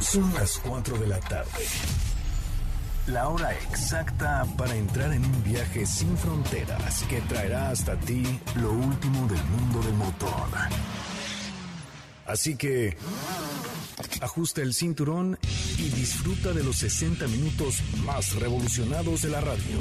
[0.00, 1.64] Son las 4 de la tarde.
[3.08, 8.22] La hora exacta para entrar en un viaje sin fronteras que traerá hasta ti
[8.56, 10.48] lo último del mundo del motor.
[12.26, 12.96] Así que
[14.20, 15.38] ajusta el cinturón
[15.78, 19.78] y disfruta de los 60 minutos más revolucionados de la radio.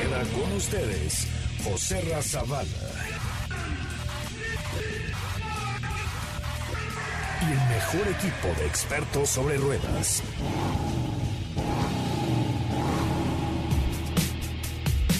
[0.00, 1.26] Queda con ustedes
[1.64, 2.68] José Razabala
[7.48, 10.22] y el mejor equipo de expertos sobre ruedas.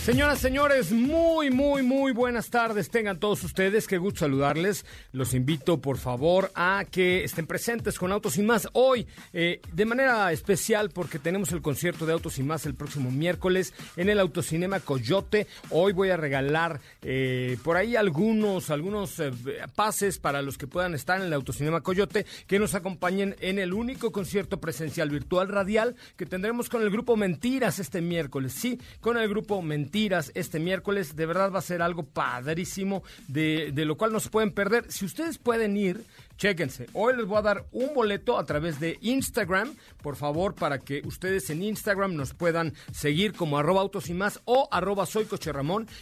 [0.07, 2.91] Señoras, señores, muy, muy, muy buenas tardes.
[2.91, 4.87] Tengan todos ustedes, qué gusto saludarles.
[5.11, 9.85] Los invito, por favor, a que estén presentes con Autos y Más hoy, eh, de
[9.85, 14.21] manera especial, porque tenemos el concierto de Autos y Más el próximo miércoles en el
[14.21, 15.49] Autocinema Coyote.
[15.71, 19.33] Hoy voy a regalar eh, por ahí algunos, algunos eh,
[19.75, 23.73] pases para los que puedan estar en el Autocinema Coyote, que nos acompañen en el
[23.73, 28.53] único concierto presencial virtual radial que tendremos con el grupo Mentiras este miércoles.
[28.53, 29.96] Sí, con el grupo Mentiras
[30.35, 31.17] este miércoles.
[31.17, 34.91] De verdad va a ser algo padrísimo, de, de lo cual no se pueden perder.
[34.91, 36.05] Si ustedes pueden ir,
[36.37, 40.79] Chéquense, hoy les voy a dar un boleto a través de Instagram, por favor, para
[40.79, 45.27] que ustedes en Instagram nos puedan seguir como arroba autos y más o arroba soy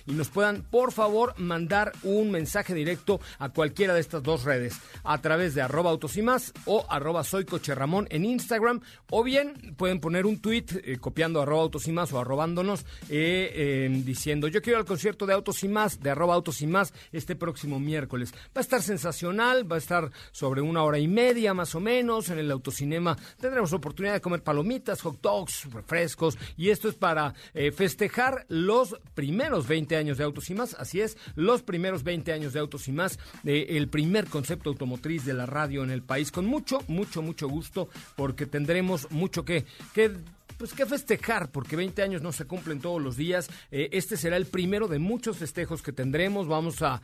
[0.07, 4.75] y nos puedan, por favor, mandar un mensaje directo a cualquiera de estas dos redes,
[5.05, 7.47] a través de arroba autos y más o arroba soy
[8.11, 12.19] en Instagram, o bien pueden poner un tweet eh, copiando arroba autos y más o
[12.19, 16.67] arrobándonos eh, diciendo yo quiero el concierto de autos y más, de arroba autos y
[16.67, 18.33] más, este próximo miércoles.
[18.35, 22.31] Va a estar sensacional, va a estar sobre una hora y media más o menos.
[22.31, 26.39] En el autocinema tendremos oportunidad de comer palomitas, hot dogs, refrescos.
[26.57, 30.75] Y esto es para eh, festejar los primeros 20 años de Autos y Más.
[30.75, 35.35] Así es, los primeros 20 años de Autos y Más, el primer concepto automotriz de
[35.35, 36.31] la radio en el país.
[36.31, 40.13] Con mucho, mucho, mucho gusto, porque tendremos mucho que, que
[40.59, 43.49] pues que festejar, porque 20 años no se cumplen todos los días.
[43.71, 46.49] Eh, este será el primero de muchos festejos que tendremos.
[46.49, 47.01] Vamos a,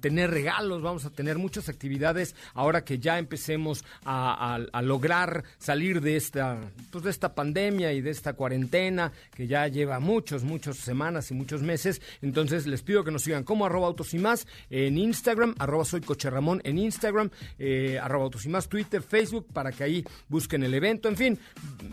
[0.00, 6.16] tener regalos, vamos a tener muchas actividades ahora que ya empecemos a, lograr salir de
[6.16, 6.60] esta,
[6.90, 11.34] pues de esta pandemia y de esta cuarentena que ya lleva muchos, muchas semanas y
[11.34, 12.00] muchos meses.
[12.22, 16.02] Entonces les pido que nos sigan como arroba autos y más en Instagram, arroba soy
[16.02, 20.62] coche Ramón en Instagram, eh, arroba autos y más Twitter, Facebook, para que ahí busquen
[20.62, 21.08] el evento.
[21.08, 21.38] En fin,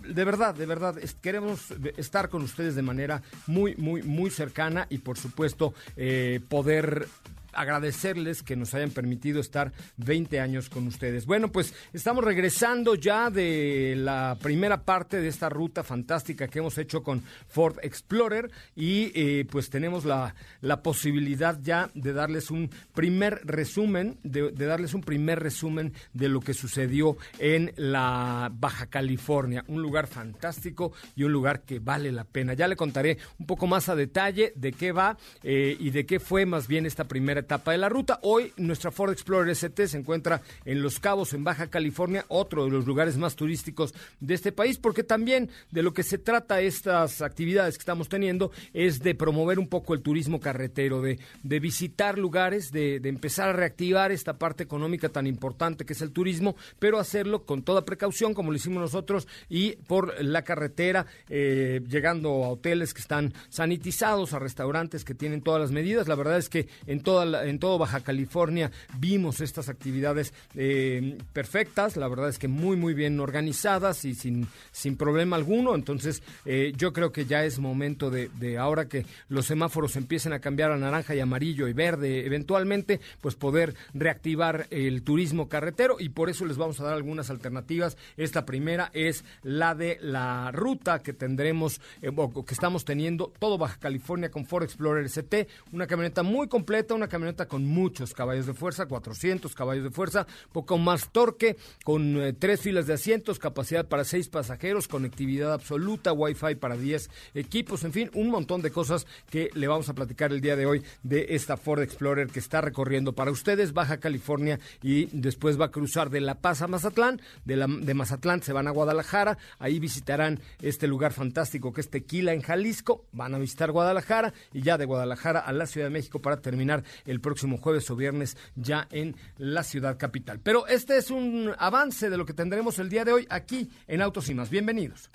[0.08, 4.88] de verdad, de verdad verdad, queremos estar con ustedes de manera muy, muy, muy cercana
[4.90, 7.08] y por supuesto eh, poder
[7.54, 11.26] agradecerles que nos hayan permitido estar 20 años con ustedes.
[11.26, 16.78] Bueno, pues estamos regresando ya de la primera parte de esta ruta fantástica que hemos
[16.78, 22.70] hecho con Ford Explorer y eh, pues tenemos la, la, posibilidad ya de darles un
[22.94, 29.64] primer resumen, de, darles un primer resumen de lo que sucedió en la Baja California,
[29.68, 32.54] un lugar fantástico y un lugar que vale la pena.
[32.54, 36.20] Ya le contaré un poco más a detalle de qué va eh, y de qué
[36.20, 38.20] fue más bien esta primera etapa de la ruta.
[38.24, 42.72] Hoy nuestra Ford Explorer ST se encuentra en Los Cabos, en Baja California, otro de
[42.72, 47.22] los lugares más turísticos de este país, porque también de lo que se trata estas
[47.22, 52.18] actividades que estamos teniendo es de promover un poco el turismo carretero, de, de visitar
[52.18, 56.56] lugares, de, de empezar a reactivar esta parte económica tan importante que es el turismo,
[56.80, 62.44] pero hacerlo con toda precaución, como lo hicimos nosotros, y por la carretera, eh, llegando
[62.44, 66.08] a hoteles que están sanitizados, a restaurantes que tienen todas las medidas.
[66.08, 71.98] La verdad es que en toda en todo Baja California vimos estas actividades eh, perfectas,
[71.98, 75.76] la verdad es que muy, muy bien organizadas y sin, sin problema alguno.
[75.76, 80.34] Entonces, eh, yo creo que ya es momento de, de, ahora que los semáforos empiecen
[80.34, 85.98] a cambiar a naranja y amarillo y verde, eventualmente, pues poder reactivar el turismo carretero
[86.00, 87.98] y por eso les vamos a dar algunas alternativas.
[88.18, 93.58] Esta primera es la de la ruta que tendremos eh, o que estamos teniendo todo
[93.58, 98.46] Baja California con Ford Explorer ST, una camioneta muy completa, una camioneta con muchos caballos
[98.46, 103.40] de fuerza, 400 caballos de fuerza, poco más torque, con eh, tres filas de asientos,
[103.40, 108.72] capacidad para seis pasajeros, conectividad absoluta, wifi para 10 equipos, en fin, un montón de
[108.72, 112.40] cosas que le vamos a platicar el día de hoy de esta Ford Explorer que
[112.40, 116.68] está recorriendo para ustedes Baja California y después va a cruzar de La Paz a
[116.68, 121.82] Mazatlán, de, la, de Mazatlán se van a Guadalajara, ahí visitarán este lugar fantástico que
[121.82, 125.88] es Tequila en Jalisco, van a visitar Guadalajara y ya de Guadalajara a la Ciudad
[125.88, 130.40] de México para terminar el próximo jueves o viernes ya en la ciudad capital.
[130.40, 134.02] Pero este es un avance de lo que tendremos el día de hoy aquí en
[134.02, 134.50] Autos y Más.
[134.50, 135.10] Bienvenidos.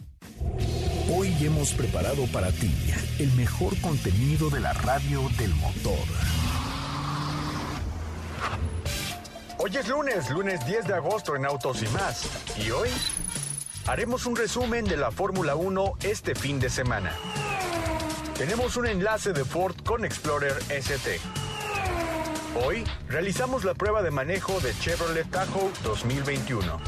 [1.11, 2.71] Hoy hemos preparado para ti
[3.19, 5.99] el mejor contenido de la radio del motor.
[9.61, 12.29] Hoy es lunes, lunes 10 de agosto en Autos y más.
[12.65, 12.91] Y hoy
[13.87, 17.13] haremos un resumen de la Fórmula 1 este fin de semana.
[18.37, 21.38] Tenemos un enlace de Ford con Explorer ST.
[22.55, 26.81] Hoy realizamos la prueba de manejo de Chevrolet Tahoe 2021.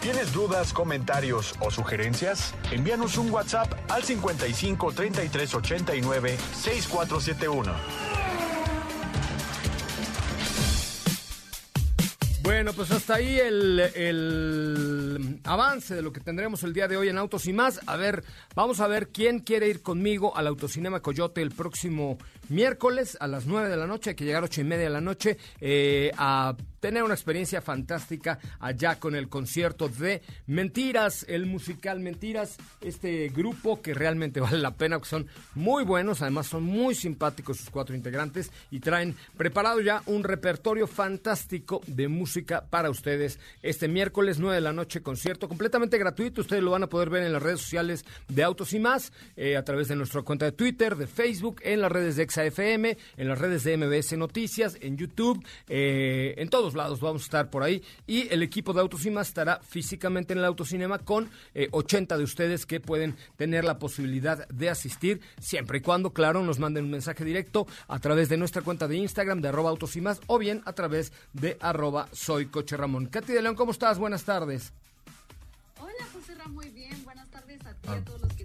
[0.00, 2.54] ¿Tienes dudas, comentarios o sugerencias?
[2.70, 8.15] Envíanos un WhatsApp al 55 33 89 6471.
[12.46, 17.08] Bueno, pues hasta ahí el, el, avance de lo que tendremos el día de hoy
[17.08, 17.80] en Autos y más.
[17.88, 18.22] A ver,
[18.54, 23.46] vamos a ver quién quiere ir conmigo al Autocinema Coyote el próximo miércoles a las
[23.46, 24.10] 9 de la noche.
[24.10, 26.54] Hay que llegar a 8 y media de la noche eh, a
[26.86, 33.82] tener una experiencia fantástica allá con el concierto de Mentiras, el musical Mentiras, este grupo
[33.82, 37.96] que realmente vale la pena, que son muy buenos, además son muy simpáticos sus cuatro
[37.96, 44.54] integrantes y traen preparado ya un repertorio fantástico de música para ustedes este miércoles 9
[44.54, 47.62] de la noche, concierto completamente gratuito, ustedes lo van a poder ver en las redes
[47.62, 51.60] sociales de Autos y más, eh, a través de nuestra cuenta de Twitter, de Facebook,
[51.64, 56.48] en las redes de ExaFM, en las redes de MBS Noticias, en YouTube, eh, en
[56.48, 57.82] todos lados vamos a estar por ahí.
[58.06, 61.30] Y el equipo de Autocinema estará físicamente en el Autocinema con
[61.70, 66.42] 80 eh, de ustedes que pueden tener la posibilidad de asistir, siempre y cuando, claro,
[66.42, 69.96] nos manden un mensaje directo a través de nuestra cuenta de Instagram de arroba autos
[70.26, 73.06] o bien a través de arroba soy coche Ramón.
[73.06, 73.98] Katy de León, ¿cómo estás?
[73.98, 74.72] Buenas tardes.
[75.80, 77.02] Hola, José Ramón, muy bien.
[77.04, 78.04] Buenas tardes a ti y a ah.
[78.04, 78.35] todos los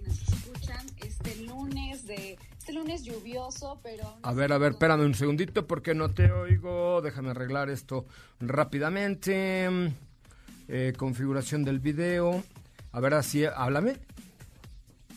[2.62, 4.04] este lunes lluvioso, pero...
[4.22, 7.02] A ver, a ver, espérame un segundito porque no te oigo.
[7.02, 8.06] Déjame arreglar esto
[8.38, 9.68] rápidamente.
[10.68, 12.44] Eh, configuración del video.
[12.92, 13.96] A ver, así, háblame.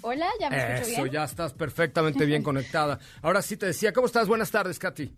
[0.02, 1.02] Hola, ya me escucho bien.
[1.02, 2.98] Eso, ya estás perfectamente bien conectada.
[3.22, 4.28] Ahora sí te decía, ¿cómo estás?
[4.28, 5.14] Buenas tardes, Katy.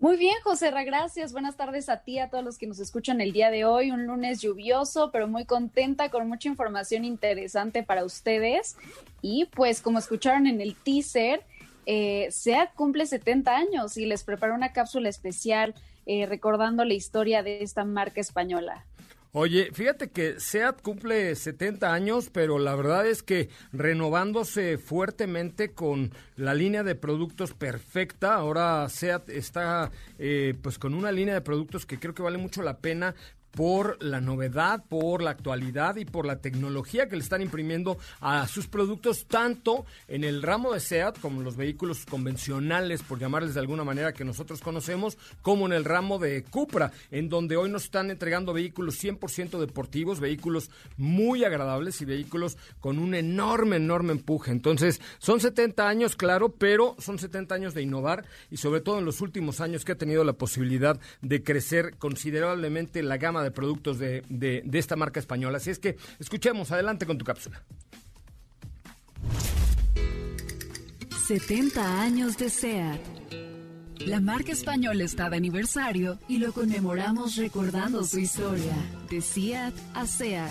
[0.00, 1.32] Muy bien, José Ra, gracias.
[1.32, 3.90] Buenas tardes a ti, a todos los que nos escuchan el día de hoy.
[3.90, 8.76] Un lunes lluvioso, pero muy contenta, con mucha información interesante para ustedes.
[9.22, 11.42] Y pues, como escucharon en el teaser,
[11.84, 15.74] eh, SEAT cumple 70 años y les preparo una cápsula especial
[16.06, 18.86] eh, recordando la historia de esta marca española.
[19.32, 26.12] Oye, fíjate que SEAT cumple 70 años, pero la verdad es que renovándose fuertemente con
[26.36, 28.34] la línea de productos perfecta.
[28.34, 32.62] Ahora SEAT está eh, pues con una línea de productos que creo que vale mucho
[32.62, 33.14] la pena
[33.50, 38.46] por la novedad, por la actualidad y por la tecnología que le están imprimiendo a
[38.46, 43.60] sus productos, tanto en el ramo de SEAT, como los vehículos convencionales, por llamarles de
[43.60, 47.84] alguna manera que nosotros conocemos, como en el ramo de Cupra, en donde hoy nos
[47.84, 54.50] están entregando vehículos 100% deportivos, vehículos muy agradables y vehículos con un enorme, enorme empuje.
[54.50, 59.04] Entonces, son 70 años, claro, pero son 70 años de innovar y sobre todo en
[59.04, 63.98] los últimos años que ha tenido la posibilidad de crecer considerablemente la gama de productos
[63.98, 65.58] de, de, de esta marca española.
[65.58, 67.62] Así es que escuchemos, adelante con tu cápsula.
[71.28, 73.00] 70 años de SEAT.
[74.06, 78.72] La marca española está de aniversario y lo conmemoramos recordando su historia,
[79.10, 80.50] de SEAT a SEAT.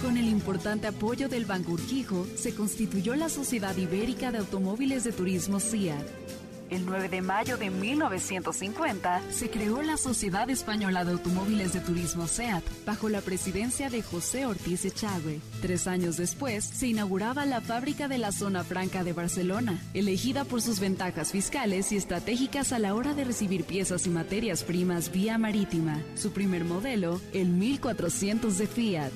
[0.00, 5.10] Con el importante apoyo del Banco Urquijo, se constituyó la Sociedad Ibérica de Automóviles de
[5.10, 6.06] Turismo SEAT
[6.74, 12.26] el 9 de mayo de 1950 se creó la Sociedad Española de Automóviles de Turismo
[12.26, 15.40] SEAT bajo la presidencia de José Ortiz Echagüe.
[15.62, 20.62] Tres años después se inauguraba la fábrica de la Zona Franca de Barcelona, elegida por
[20.62, 25.38] sus ventajas fiscales y estratégicas a la hora de recibir piezas y materias primas vía
[25.38, 26.02] marítima.
[26.16, 29.12] Su primer modelo, el 1400 de Fiat.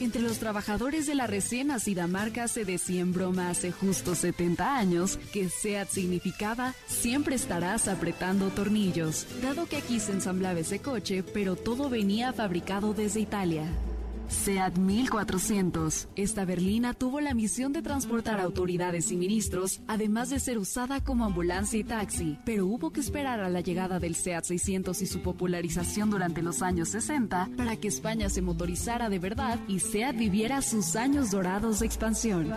[0.00, 4.78] Entre los trabajadores de la recién nacida marca se decía en broma hace justo 70
[4.78, 11.22] años que SEAT significaba siempre estarás apretando tornillos, dado que aquí se ensamblaba ese coche,
[11.22, 13.70] pero todo venía fabricado desde Italia.
[14.30, 16.08] SEAT 1400.
[16.14, 21.24] Esta berlina tuvo la misión de transportar autoridades y ministros, además de ser usada como
[21.24, 25.20] ambulancia y taxi, pero hubo que esperar a la llegada del SEAT 600 y su
[25.20, 30.62] popularización durante los años 60 para que España se motorizara de verdad y SEAT viviera
[30.62, 32.50] sus años dorados de expansión.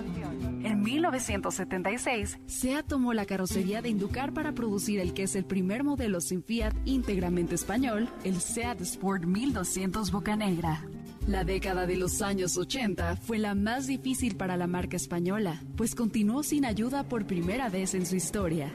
[0.64, 5.84] En 1976, SEAT tomó la carrocería de Inducar para producir el que es el primer
[5.84, 10.86] modelo sin Fiat íntegramente español, el SEAT Sport 1200 Boca Negra.
[11.28, 15.96] La década de los años 80 fue la más difícil para la marca española, pues
[15.96, 18.74] continuó sin ayuda por primera vez en su historia.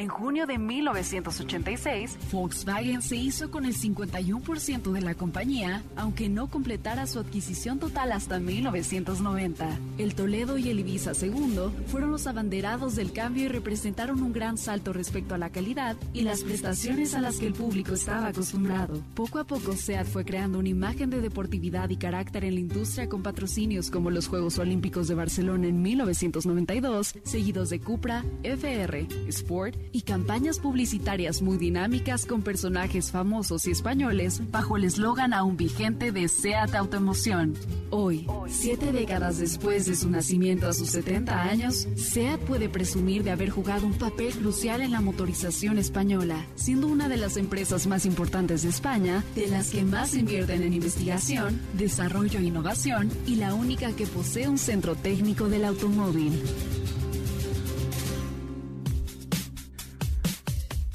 [0.00, 6.48] En junio de 1986, Volkswagen se hizo con el 51% de la compañía, aunque no
[6.48, 9.78] completara su adquisición total hasta 1990.
[9.98, 14.56] El Toledo y el Ibiza II fueron los abanderados del cambio y representaron un gran
[14.56, 19.02] salto respecto a la calidad y las prestaciones a las que el público estaba acostumbrado.
[19.12, 23.10] Poco a poco, SEAT fue creando una imagen de deportividad y carácter en la industria
[23.10, 29.89] con patrocinios como los Juegos Olímpicos de Barcelona en 1992, seguidos de Cupra, FR, Sport
[29.92, 36.12] y campañas publicitarias muy dinámicas con personajes famosos y españoles bajo el eslogan aún vigente
[36.12, 37.54] de SEAT Autoemoción.
[37.90, 43.32] Hoy, siete décadas después de su nacimiento a sus 70 años, SEAT puede presumir de
[43.32, 48.06] haber jugado un papel crucial en la motorización española, siendo una de las empresas más
[48.06, 53.54] importantes de España, de las que más invierten en investigación, desarrollo e innovación y la
[53.54, 56.40] única que posee un centro técnico del automóvil.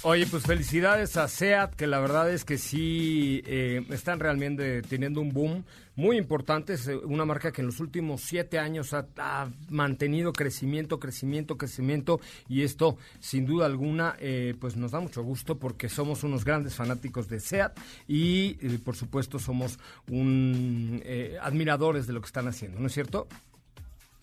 [0.07, 5.19] Oye, pues felicidades a SEAT, que la verdad es que sí eh, están realmente teniendo
[5.19, 6.73] un boom muy importante.
[6.73, 12.19] Es eh, una marca que en los últimos siete años ha, mantenido crecimiento, crecimiento, crecimiento.
[12.47, 16.75] Y esto, sin duda alguna, eh, pues nos da mucho gusto porque somos unos grandes
[16.75, 17.75] fanáticos de SEAT
[18.07, 22.93] y, eh, por supuesto, somos un eh, admiradores de lo que están haciendo, ¿no es
[22.93, 23.27] cierto?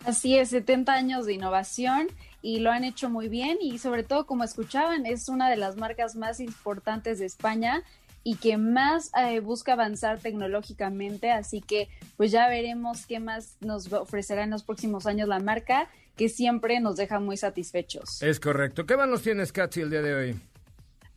[0.05, 2.07] Así es, 70 años de innovación
[2.41, 5.77] y lo han hecho muy bien y sobre todo, como escuchaban, es una de las
[5.77, 7.83] marcas más importantes de España
[8.23, 13.91] y que más eh, busca avanzar tecnológicamente, así que pues ya veremos qué más nos
[13.91, 18.21] ofrecerá en los próximos años la marca, que siempre nos deja muy satisfechos.
[18.21, 18.85] Es correcto.
[18.85, 20.39] ¿Qué nos tienes, Katy, el día de hoy?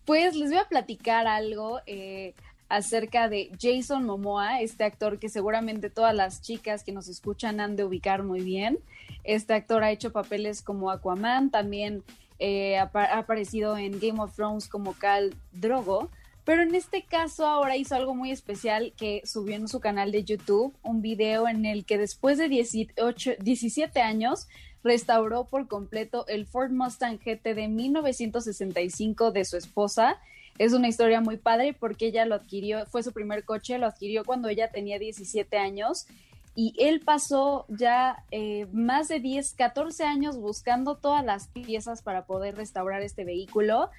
[0.04, 1.80] Pues les voy a platicar algo.
[1.86, 2.34] Eh,
[2.68, 7.76] acerca de Jason Momoa, este actor que seguramente todas las chicas que nos escuchan han
[7.76, 8.78] de ubicar muy bien.
[9.24, 12.02] Este actor ha hecho papeles como Aquaman, también
[12.38, 16.10] eh, ha, aparecido en Game of Thrones como Cal Drogo,
[16.44, 20.24] pero en este caso ahora hizo algo muy especial que subió en su canal de
[20.24, 24.46] YouTube un video en el que después de 18, 17 años
[24.84, 30.18] restauró por completo el Ford Mustang GT de 1965 de su esposa
[30.58, 34.24] es una historia muy padre porque ella lo adquirió, fue su primer coche, lo adquirió
[34.24, 36.06] cuando ella tenía 17 años
[36.54, 42.24] y él pasó ya eh, más de 10, 14 años buscando todas las piezas para
[42.24, 43.90] poder restaurar este vehículo.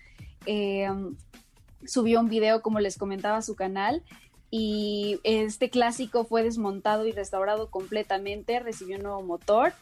[0.48, 0.90] Eh,
[1.86, 4.02] subió un video, como les comentaba, a su canal
[4.50, 9.74] y este clásico fue desmontado y restaurado completamente, recibió un nuevo motor.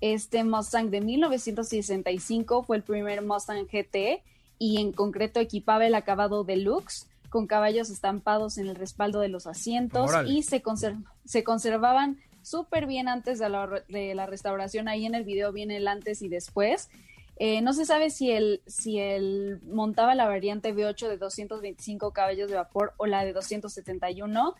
[0.00, 4.22] Este Mustang de 1965 fue el primer Mustang GT
[4.62, 9.48] y en concreto equipaba el acabado deluxe con caballos estampados en el respaldo de los
[9.48, 10.32] asientos Órale.
[10.32, 14.86] y se, conserv se conservaban súper bien antes de la, de la, restauración.
[14.86, 16.90] Ahí en el video viene el antes y después.
[17.38, 22.48] Eh, no se sabe si él, si él montaba la variante V8 de 225 caballos
[22.48, 24.54] de vapor o la de 271,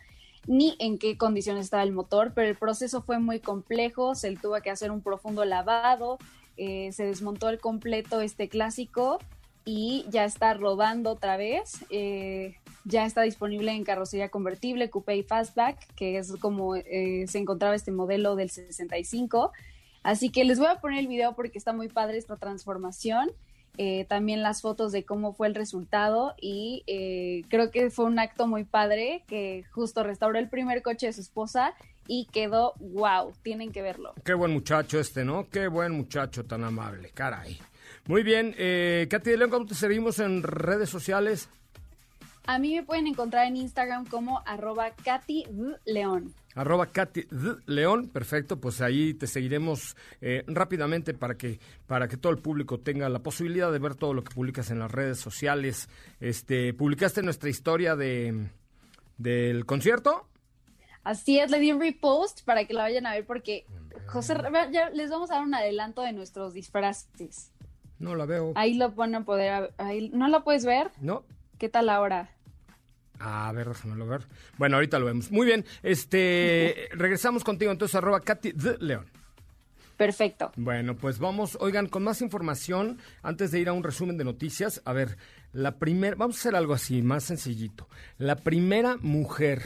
[0.47, 4.59] ni en qué condiciones estaba el motor, pero el proceso fue muy complejo, se tuvo
[4.61, 6.17] que hacer un profundo lavado,
[6.57, 9.19] eh, se desmontó el completo este clásico
[9.65, 11.85] y ya está rodando otra vez.
[11.89, 12.55] Eh,
[12.85, 17.75] ya está disponible en carrocería convertible, coupé y fastback, que es como eh, se encontraba
[17.75, 19.51] este modelo del 65.
[20.03, 23.31] Así que les voy a poner el video porque está muy padre esta transformación.
[23.77, 26.83] Eh, también las fotos de cómo fue el resultado y
[27.49, 31.21] creo que fue un acto muy padre que justo restauró el primer coche de su
[31.21, 31.73] esposa
[32.07, 34.13] y quedó wow, tienen que verlo.
[34.23, 35.49] Qué buen muchacho este, ¿no?
[35.49, 37.59] Qué buen muchacho tan amable, caray.
[38.07, 41.49] Muy bien, eh, Katy de León, ¿cómo te seguimos en redes sociales?
[42.45, 45.45] A mí me pueden encontrar en Instagram como arroba Katy
[45.85, 46.33] León.
[46.55, 47.27] Arroba Katy
[47.65, 52.79] León, perfecto, pues ahí te seguiremos eh, rápidamente para que, para que todo el público
[52.79, 55.87] tenga la posibilidad de ver todo lo que publicas en las redes sociales.
[56.19, 58.49] Este, publicaste nuestra historia de
[59.17, 60.27] del concierto.
[61.03, 63.65] Así es, le di un repost para que la vayan a ver porque
[64.07, 64.35] José,
[64.71, 67.51] ya les vamos a dar un adelanto de nuestros disfraces.
[68.03, 68.51] No la veo.
[68.55, 69.73] Ahí lo van a poder.
[69.77, 70.91] Ahí, ¿No la puedes ver?
[70.99, 71.23] No.
[71.57, 72.29] ¿Qué tal ahora?
[73.17, 74.27] A ver, déjamelo ver.
[74.57, 75.31] Bueno, ahorita lo vemos.
[75.31, 75.63] Muy bien.
[75.83, 79.05] Este, regresamos contigo entonces, arroba Katy León.
[79.95, 80.51] Perfecto.
[80.57, 84.81] Bueno, pues vamos, oigan, con más información, antes de ir a un resumen de noticias,
[84.83, 85.17] a ver,
[85.53, 87.87] la primera, vamos a hacer algo así, más sencillito.
[88.17, 89.61] La primera mujer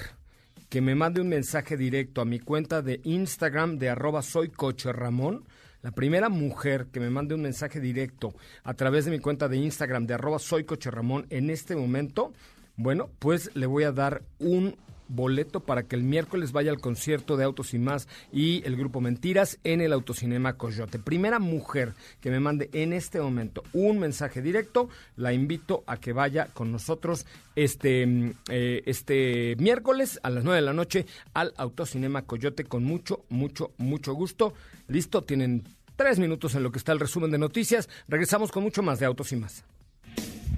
[0.69, 4.91] que me mande un mensaje directo a mi cuenta de Instagram de arroba soy coche
[4.91, 5.45] Ramón,
[5.87, 8.33] la primera mujer que me mande un mensaje directo
[8.65, 12.33] a través de mi cuenta de Instagram de arroba soy coche Ramón en este momento,
[12.75, 14.75] bueno, pues le voy a dar un
[15.07, 18.99] boleto para que el miércoles vaya al concierto de Autos y Más y el grupo
[18.99, 20.99] Mentiras en el Autocinema Coyote.
[20.99, 26.11] Primera mujer que me mande en este momento un mensaje directo, la invito a que
[26.11, 27.25] vaya con nosotros
[27.55, 32.83] este, mm, eh, este miércoles a las 9 de la noche al Autocinema Coyote con
[32.83, 34.53] mucho, mucho, mucho gusto.
[34.89, 37.89] Listo, tienen tres minutos en lo que está el resumen de noticias.
[38.07, 39.65] Regresamos con mucho más de Autos y Más.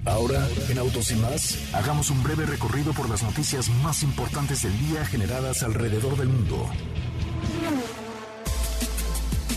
[0.06, 4.78] Ahora, en Autos y más, hagamos un breve recorrido por las noticias más importantes del
[4.88, 6.70] día generadas alrededor del mundo.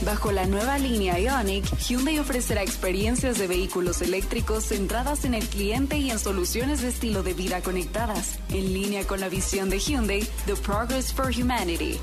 [0.05, 5.97] Bajo la nueva línea Ioniq, Hyundai ofrecerá experiencias de vehículos eléctricos centradas en el cliente
[5.97, 10.27] y en soluciones de estilo de vida conectadas, en línea con la visión de Hyundai,
[10.45, 11.99] The Progress for Humanity.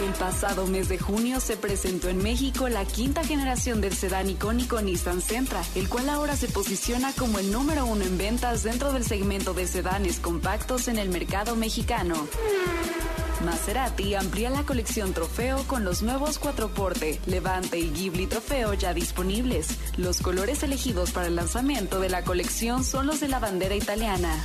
[0.00, 4.80] El pasado mes de junio se presentó en México la quinta generación del sedán icónico
[4.80, 9.04] Nissan Sentra, el cual ahora se posiciona como el número uno en ventas dentro del
[9.04, 12.14] segmento de sedanes compactos en el mercado mexicano.
[13.44, 18.94] Maserati amplía la colección Trofeo con los nuevos cuatro porte, Levante y Ghibli Trofeo ya
[18.94, 19.66] disponibles.
[19.96, 24.44] Los colores elegidos para el lanzamiento de la colección son los de la bandera italiana.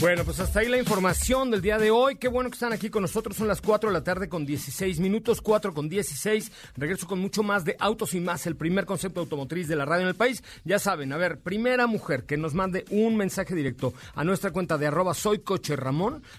[0.00, 2.14] Bueno, pues hasta ahí la información del día de hoy.
[2.16, 3.36] Qué bueno que están aquí con nosotros.
[3.36, 6.52] Son las 4 de la tarde con 16 minutos, 4 con 16.
[6.76, 10.02] Regreso con mucho más de Autos y más, el primer concepto automotriz de la radio
[10.02, 10.44] en el país.
[10.64, 14.78] Ya saben, a ver, primera mujer que nos mande un mensaje directo a nuestra cuenta
[14.78, 15.42] de arroba soy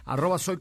[0.06, 0.58] arroba soy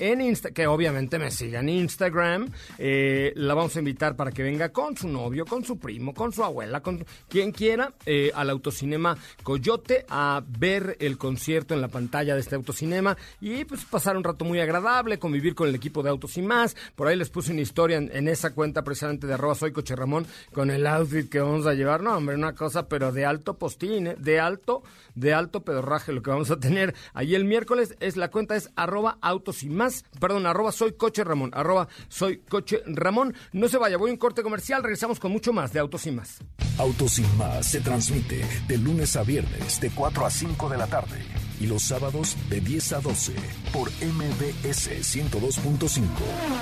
[0.00, 2.50] en Insta, que obviamente me siga en Instagram.
[2.76, 6.32] Eh, la vamos a invitar para que venga con su novio, con su primo, con
[6.32, 11.88] su abuela, con quien quiera, eh, al Autocinema Coyote a ver el concierto en la
[11.88, 16.02] pantalla de este autocinema y pues pasar un rato muy agradable, convivir con el equipo
[16.02, 16.76] de Autos y más.
[16.94, 20.26] Por ahí les puse una historia en, esa cuenta precisamente de arroba soy coche Ramón
[20.52, 22.02] con el outfit que vamos a llevar.
[22.02, 24.16] No, hombre, una cosa, pero de alto postín, ¿eh?
[24.18, 24.82] de alto,
[25.14, 27.96] de alto pedorraje lo que vamos a tener ahí el miércoles.
[28.00, 32.82] Es la cuenta es arroba autos más, perdón, arroba soy coche Ramón, arroba soy coche
[32.86, 33.34] Ramón.
[33.52, 36.12] No se vaya, voy a un corte comercial, regresamos con mucho más de Autos y
[36.12, 36.38] más.
[36.78, 40.86] Autos y más se transmite de lunes a viernes de 4 a 5 de la
[40.86, 43.34] tarde y los sábados de 10 a 12
[43.72, 46.02] por MBS 102.5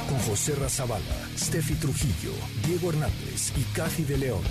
[0.09, 1.05] con José Razabala,
[1.37, 2.33] Steffi Trujillo,
[2.67, 4.43] Diego Hernández y Cathy de León.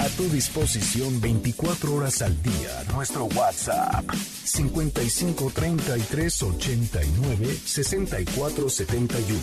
[0.00, 9.38] A tu disposición 24 horas al día nuestro WhatsApp 55 33 89 64 71.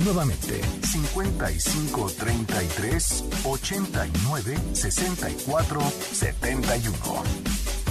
[0.00, 5.80] Nuevamente 55 33 89 64
[6.12, 7.83] 71.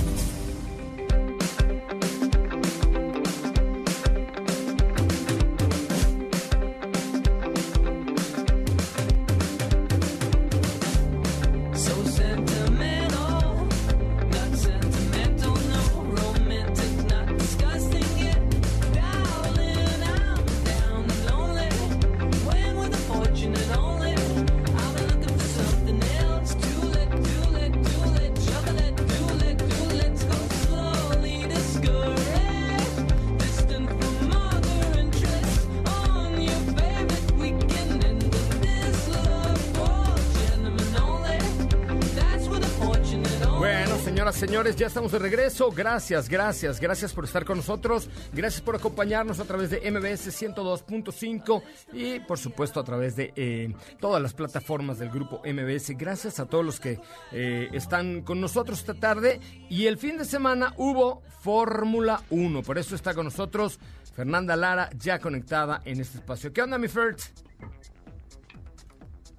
[44.54, 45.72] Señores, ya estamos de regreso.
[45.72, 48.08] Gracias, gracias, gracias por estar con nosotros.
[48.32, 53.74] Gracias por acompañarnos a través de MBS 102.5 y, por supuesto, a través de eh,
[54.00, 55.98] todas las plataformas del grupo MBS.
[55.98, 57.00] Gracias a todos los que
[57.32, 59.40] eh, están con nosotros esta tarde.
[59.72, 62.62] Y el fin de semana hubo Fórmula 1.
[62.62, 63.80] Por eso está con nosotros
[64.14, 66.54] Fernanda Lara, ya conectada en este espacio.
[66.54, 67.22] ¿Qué onda, mi Fert?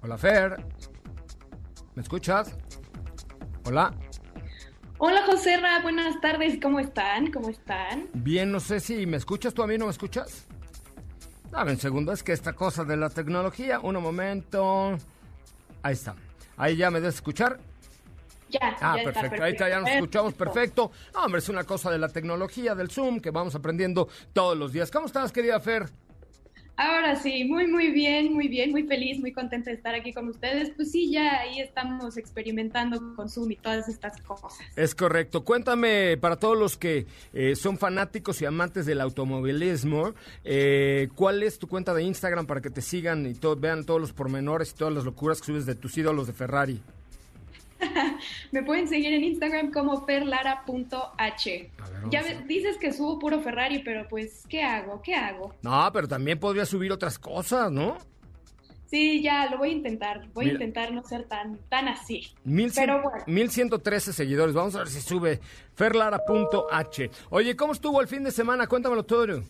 [0.01, 0.57] Hola, Fer.
[1.95, 2.53] ¿Me escuchas?
[3.63, 3.93] Hola.
[4.97, 7.31] Hola José Ra, buenas tardes, ¿cómo están?
[7.31, 8.07] ¿Cómo están?
[8.13, 10.45] Bien, no sé si me escuchas tú a mí, ¿no me escuchas?
[11.51, 14.97] Dame un segundo, es que esta cosa de la tecnología, un momento.
[15.83, 16.15] Ahí está.
[16.57, 17.59] Ahí ya me debes escuchar.
[18.49, 19.43] Ya, Ah, ya está, perfecto.
[19.43, 20.91] Ahí está, ya nos escuchamos perfecto.
[21.13, 24.71] No, hombre, es una cosa de la tecnología, del Zoom, que vamos aprendiendo todos los
[24.71, 24.91] días.
[24.91, 25.89] ¿Cómo estás, querida Fer?
[26.77, 30.27] Ahora sí, muy, muy bien, muy bien, muy feliz, muy contenta de estar aquí con
[30.27, 30.71] ustedes.
[30.75, 34.59] Pues sí, ya ahí estamos experimentando con Zoom y todas estas cosas.
[34.75, 35.45] Es correcto.
[35.45, 41.59] Cuéntame, para todos los que eh, son fanáticos y amantes del automovilismo, eh, ¿cuál es
[41.59, 44.75] tu cuenta de Instagram para que te sigan y to- vean todos los pormenores y
[44.75, 46.81] todas las locuras que subes de tus ídolos de Ferrari?
[48.51, 51.71] Me pueden seguir en Instagram como perlara.h.
[51.77, 55.01] Ver, Ya dices que subo puro Ferrari, pero pues, ¿qué hago?
[55.01, 55.53] ¿Qué hago?
[55.61, 57.97] No, pero también podría subir otras cosas, ¿no?
[58.87, 60.27] Sí, ya, lo voy a intentar.
[60.33, 60.59] Voy Mira.
[60.59, 62.27] a intentar no ser tan, tan así.
[62.43, 63.23] 1100 Pero bueno.
[63.25, 64.53] 1113 seguidores.
[64.53, 65.39] Vamos a ver si sube
[65.75, 67.09] ferlara.h.
[67.29, 68.67] Oye, ¿cómo estuvo el fin de semana?
[68.67, 69.43] Cuéntamelo todo.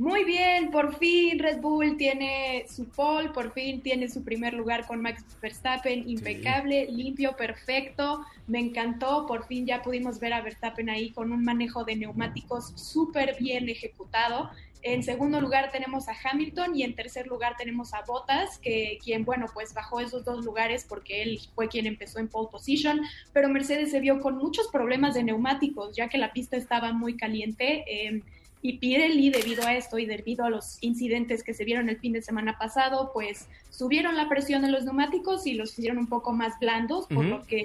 [0.00, 4.86] Muy bien, por fin Red Bull tiene su pole, por fin tiene su primer lugar
[4.86, 10.88] con Max Verstappen, impecable, limpio, perfecto, me encantó, por fin ya pudimos ver a Verstappen
[10.88, 14.48] ahí con un manejo de neumáticos súper bien ejecutado.
[14.80, 19.26] En segundo lugar tenemos a Hamilton y en tercer lugar tenemos a Bottas, que quien,
[19.26, 23.02] bueno, pues bajó esos dos lugares porque él fue quien empezó en pole position,
[23.34, 27.18] pero Mercedes se vio con muchos problemas de neumáticos, ya que la pista estaba muy
[27.18, 27.84] caliente.
[27.86, 28.22] eh,
[28.62, 32.12] y Pirelli, debido a esto y debido a los incidentes que se vieron el fin
[32.12, 36.32] de semana pasado, pues subieron la presión de los neumáticos y los hicieron un poco
[36.32, 37.64] más blandos, por lo que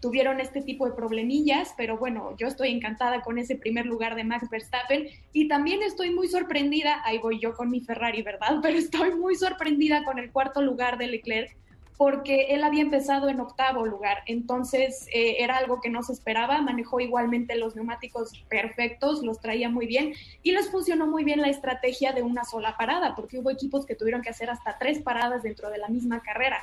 [0.00, 4.24] tuvieron este tipo de problemillas, pero bueno, yo estoy encantada con ese primer lugar de
[4.24, 8.58] Max Verstappen y también estoy muy sorprendida, ahí voy yo con mi Ferrari, ¿verdad?
[8.62, 11.56] Pero estoy muy sorprendida con el cuarto lugar de Leclerc
[11.96, 16.60] porque él había empezado en octavo lugar, entonces eh, era algo que no se esperaba,
[16.60, 21.48] manejó igualmente los neumáticos perfectos, los traía muy bien y les funcionó muy bien la
[21.48, 25.42] estrategia de una sola parada, porque hubo equipos que tuvieron que hacer hasta tres paradas
[25.42, 26.58] dentro de la misma carrera.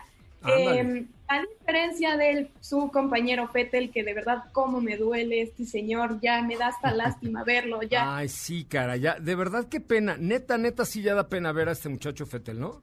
[0.45, 6.19] Eh, a diferencia de su compañero Fettel, que de verdad cómo me duele este señor,
[6.19, 8.17] ya me da hasta lástima verlo, ya.
[8.17, 9.15] Ay, sí, cara, ya.
[9.19, 10.17] De verdad, qué pena.
[10.19, 12.81] Neta, neta, sí ya da pena ver a este muchacho Fetel, ¿no?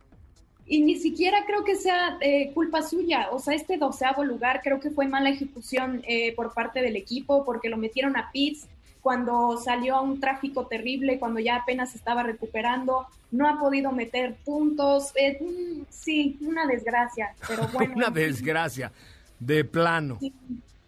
[0.70, 3.30] Y ni siquiera creo que sea eh, culpa suya.
[3.32, 7.44] O sea, este doceavo lugar creo que fue mala ejecución eh, por parte del equipo
[7.44, 8.68] porque lo metieron a pits
[9.00, 13.04] cuando salió a un tráfico terrible, cuando ya apenas estaba recuperando.
[13.32, 15.10] No ha podido meter puntos.
[15.16, 17.34] Eh, mm, sí, una desgracia.
[17.48, 17.94] Pero bueno.
[17.96, 18.92] Una desgracia.
[19.40, 20.18] De plano.
[20.20, 20.32] Sí,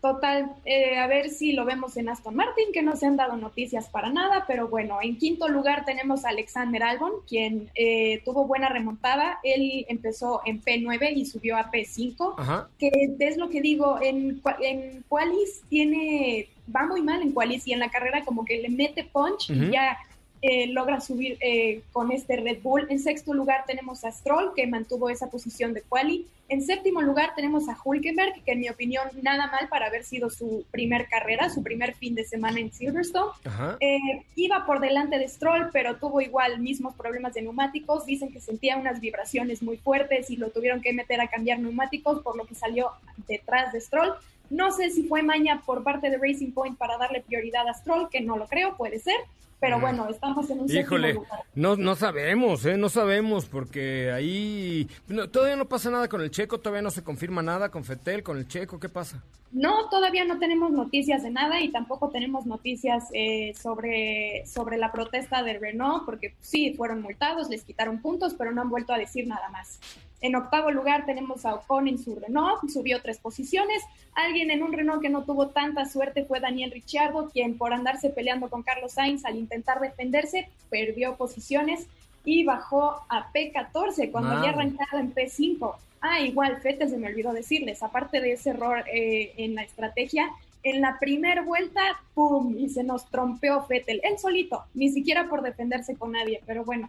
[0.02, 3.36] Total, eh, a ver si lo vemos en Aston Martin, que no se han dado
[3.36, 8.44] noticias para nada, pero bueno, en quinto lugar tenemos a Alexander Albon, quien eh, tuvo
[8.44, 9.38] buena remontada.
[9.44, 12.68] Él empezó en P9 y subió a P5, Ajá.
[12.80, 17.72] que es lo que digo, en, en Qualis tiene, va muy mal en Qualis y
[17.72, 19.96] en la carrera como que le mete punch y ya
[20.42, 22.88] eh, logra subir eh, con este Red Bull.
[22.90, 26.26] En sexto lugar tenemos a Stroll, que mantuvo esa posición de quali.
[26.48, 30.30] En séptimo lugar tenemos a Hulkenberg, que en mi opinión nada mal para haber sido
[30.30, 33.30] su primer carrera, su primer fin de semana en Silverstone.
[33.78, 38.04] Eh, iba por delante de Stroll, pero tuvo igual mismos problemas de neumáticos.
[38.04, 42.20] Dicen que sentía unas vibraciones muy fuertes y lo tuvieron que meter a cambiar neumáticos,
[42.20, 42.90] por lo que salió
[43.28, 44.12] detrás de Stroll.
[44.50, 48.10] No sé si fue maña por parte de Racing Point para darle prioridad a Stroll,
[48.10, 49.16] que no lo creo, puede ser.
[49.62, 51.44] Pero bueno, estamos en un Híjole, lugar.
[51.54, 52.76] no, no sabemos, ¿eh?
[52.76, 57.04] No sabemos, porque ahí no, todavía no pasa nada con el checo, todavía no se
[57.04, 59.22] confirma nada con Fetel, con el checo, ¿qué pasa?
[59.52, 64.90] No, todavía no tenemos noticias de nada y tampoco tenemos noticias eh, sobre, sobre la
[64.90, 68.98] protesta de Renault, porque sí, fueron multados, les quitaron puntos, pero no han vuelto a
[68.98, 69.78] decir nada más.
[70.22, 73.82] En octavo lugar tenemos a Ocon en su Renault, subió tres posiciones.
[74.14, 78.08] Alguien en un Renault que no tuvo tanta suerte fue Daniel Ricciardo, quien por andarse
[78.08, 81.88] peleando con Carlos Sainz al intentar defenderse, perdió posiciones
[82.24, 84.62] y bajó a P14 cuando había Madre.
[84.62, 85.74] arrancado en P5.
[86.00, 90.30] Ah, igual, Fettel se me olvidó decirles, aparte de ese error eh, en la estrategia,
[90.62, 91.80] en la primera vuelta,
[92.14, 92.56] ¡pum!
[92.56, 96.88] Y se nos trompeó Fettel, él solito, ni siquiera por defenderse con nadie, pero bueno.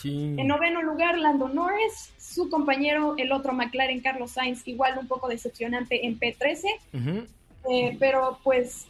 [0.00, 0.34] Sí.
[0.38, 5.28] En noveno lugar, Lando Norris, su compañero, el otro McLaren, Carlos Sainz, igual un poco
[5.28, 7.26] decepcionante en P13, Ujú.
[7.70, 8.86] eh, pero pues,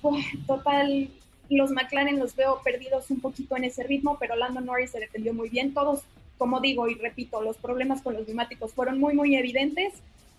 [0.47, 1.09] total,
[1.49, 5.35] los McLaren los veo perdidos un poquito en ese ritmo, pero Lando Norris se defendió
[5.35, 5.75] muy bien.
[5.75, 6.03] Todos,
[6.39, 9.95] como digo y repito, los problemas con los neumáticos fueron muy, muy evidentes,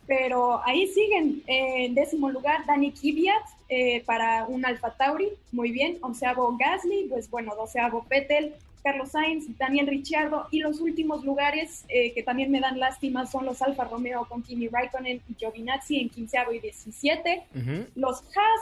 [0.08, 1.44] pero ahí siguen.
[1.48, 5.98] Eh, en décimo lugar, Dani Kvyat eh, para un Alfa Tauri, muy bien.
[6.02, 12.14] Onceavo Gasly, pues bueno, doceavo Vettel, Carlos Sainz, Daniel Ricciardo y los últimos lugares eh,
[12.14, 16.10] que también me dan lástima son los Alfa Romeo con Kimi Raikkonen y Giovinazzi en
[16.10, 17.86] quinceavo y diecisiete Ujú.
[17.96, 18.62] los Haas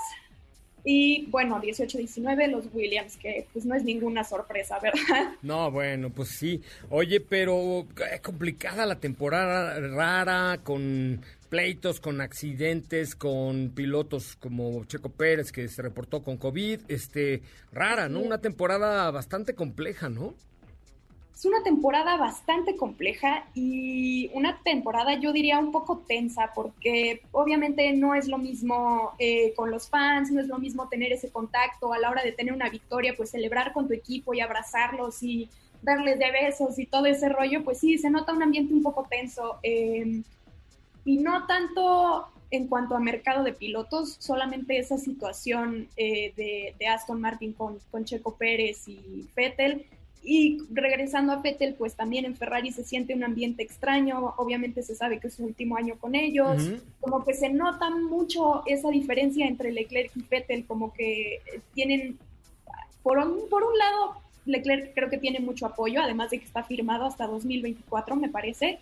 [0.83, 5.33] y bueno, 18-19 los Williams, que pues no es ninguna sorpresa, ¿verdad?
[5.41, 6.61] No, bueno, pues sí.
[6.89, 15.09] Oye, pero eh, complicada la temporada, rara, con pleitos, con accidentes, con pilotos como Checo
[15.09, 18.19] Pérez que se reportó con COVID, este, rara, ¿no?
[18.21, 20.35] Una temporada bastante compleja, ¿no?
[21.33, 27.93] Es una temporada bastante compleja y una temporada yo diría un poco tensa porque obviamente
[27.93, 31.93] no es lo mismo eh, con los fans, no es lo mismo tener ese contacto
[31.93, 35.49] a la hora de tener una victoria, pues celebrar con tu equipo y abrazarlos y
[35.81, 39.07] darles de besos y todo ese rollo, pues sí, se nota un ambiente un poco
[39.09, 39.59] tenso.
[39.63, 40.21] eh,
[41.09, 46.87] y no tanto en cuanto a mercado de pilotos, solamente esa situación eh, de, de
[46.87, 49.87] Aston Martin con, con Checo Pérez y Vettel.
[50.23, 54.93] Y regresando a Vettel, pues también en Ferrari se siente un ambiente extraño, obviamente se
[54.93, 56.77] sabe que es su último año con ellos, Ujú.
[56.99, 61.41] como que se nota mucho esa diferencia entre Leclerc y Vettel, como que
[61.73, 62.19] tienen,
[63.01, 64.13] por un, por un lado,
[64.45, 68.77] Leclerc creo que tiene mucho apoyo, además de que está firmado hasta 2024, me parece,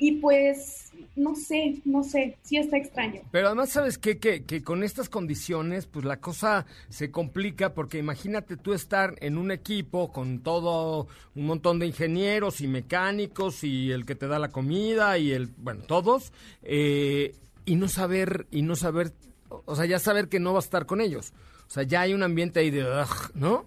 [0.00, 3.20] y pues, no sé, no sé, sí está extraño.
[3.30, 4.18] Pero además, ¿sabes qué?
[4.18, 9.36] Que, que con estas condiciones, pues la cosa se complica porque imagínate tú estar en
[9.36, 14.38] un equipo con todo un montón de ingenieros y mecánicos y el que te da
[14.38, 16.32] la comida y el, bueno, todos,
[16.62, 17.36] eh,
[17.66, 19.12] y no saber, y no saber,
[19.50, 21.34] o sea, ya saber que no vas a estar con ellos.
[21.68, 23.66] O sea, ya hay un ambiente ahí de, ¿no?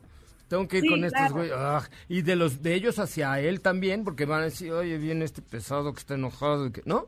[0.53, 1.33] Tengo que ir Sí, con estos claro.
[1.33, 1.55] güeyes.
[1.55, 1.89] ugh.
[2.09, 5.41] Y de los de ellos hacia él también, porque van a decir, oye, viene este
[5.41, 7.07] pesado que está enojado, ¿no?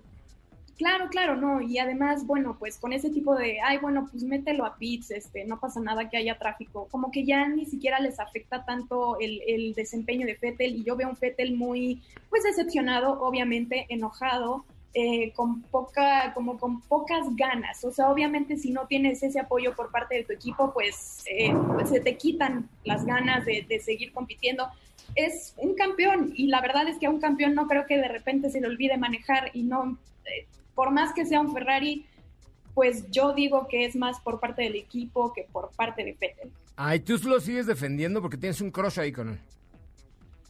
[0.79, 4.65] Claro, claro, no, y además, bueno, pues con ese tipo de, ay, bueno, pues mételo
[4.65, 8.19] a pits, este, no pasa nada que haya tráfico, como que ya ni siquiera les
[8.19, 13.21] afecta tanto el, el desempeño de Fettel, y yo veo un Fettel muy, pues decepcionado,
[13.21, 14.65] obviamente, enojado,
[14.97, 19.75] eh, con poca, como con pocas ganas, o sea, obviamente si no tienes ese apoyo
[19.75, 23.79] por parte de tu equipo, pues, eh, pues se te quitan las ganas de, de
[23.81, 24.69] seguir compitiendo,
[25.15, 28.07] es un campeón y la verdad es que a un campeón no creo que de
[28.07, 32.05] repente se le olvide manejar y no, eh, por más que sea un Ferrari,
[32.73, 36.51] pues yo digo que es más por parte del equipo que por parte de Vettel.
[36.77, 39.39] Ay, tú lo sigues defendiendo porque tienes un crush ahí con él.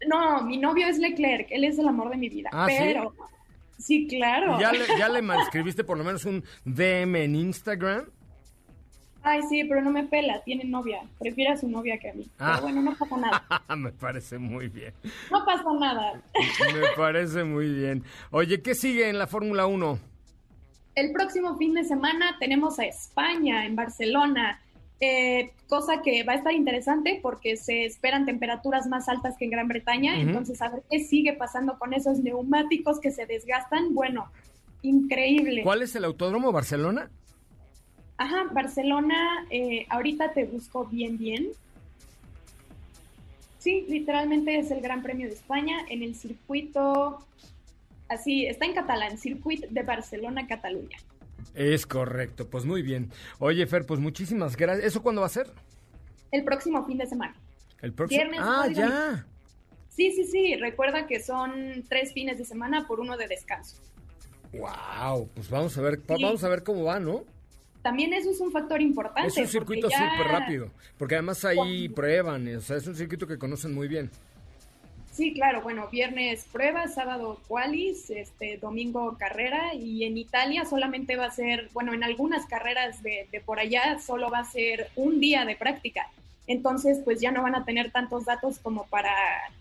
[0.08, 3.18] No, mi novio es Leclerc, él es el amor de mi vida, Ah, pero sí,
[4.10, 4.58] claro.
[4.58, 8.06] ¿Y ¿Ya le, ya le escribiste por lo menos un DM en Instagram?
[9.28, 12.30] Ay, sí, pero no me pela, tiene novia, prefiere a su novia que a mí.
[12.38, 12.52] Ah.
[12.54, 13.44] Pero bueno, no pasa nada,
[13.76, 14.94] Me parece muy bien.
[15.32, 16.22] no pasa nada.
[16.74, 18.04] Me parece muy bien.
[18.30, 20.00] Oye, ¿qué sigue en la Fórmula 1?
[20.94, 24.60] El próximo fin de semana tenemos a España, en Barcelona,
[25.02, 29.52] eh, cosa que va a estar interesante porque se esperan temperaturas más altas que en
[29.52, 34.32] Gran Bretaña, entonces a ver qué sigue pasando con esos neumáticos que se desgastan, bueno,
[34.84, 35.64] increíble.
[35.64, 36.52] ¿Cuál es el autódromo?
[36.52, 37.10] ¿Barcelona?
[38.18, 41.50] Ajá, Barcelona, eh, ahorita te busco bien, bien.
[43.60, 47.20] Sí, literalmente es el Gran Premio de España en el circuito,
[48.08, 50.98] así, está en catalán, Circuit de Barcelona-Cataluña.
[51.54, 53.12] Es correcto, pues muy bien.
[53.40, 54.88] Oye, Fer, pues muchísimas gracias.
[54.88, 55.48] ¿Eso cuándo va a ser?
[56.32, 57.36] El próximo fin de semana.
[57.82, 58.22] El próximo.
[58.22, 59.26] Viernes, ah, ya.
[59.90, 63.78] Sí, sí, sí, recuerda que son tres fines de semana por uno de descanso.
[64.54, 66.24] Wow, pues vamos a ver, Sí.
[66.24, 67.24] vamos a ver cómo va, ¿no?
[67.82, 69.28] También eso es un factor importante.
[69.30, 73.28] Es un circuito ya- súper rápido, porque además ahí prueban, o sea, es un circuito
[73.28, 74.10] que conocen muy bien.
[75.16, 81.28] Sí, claro, bueno, viernes prueba, sábado qualis, este, domingo carrera y en Italia solamente va
[81.28, 85.22] a ser, bueno, en algunas carreras de, de por allá solo va a ser un
[85.22, 86.10] día de práctica.
[86.48, 89.16] Entonces, pues ya no van a tener tantos datos como para,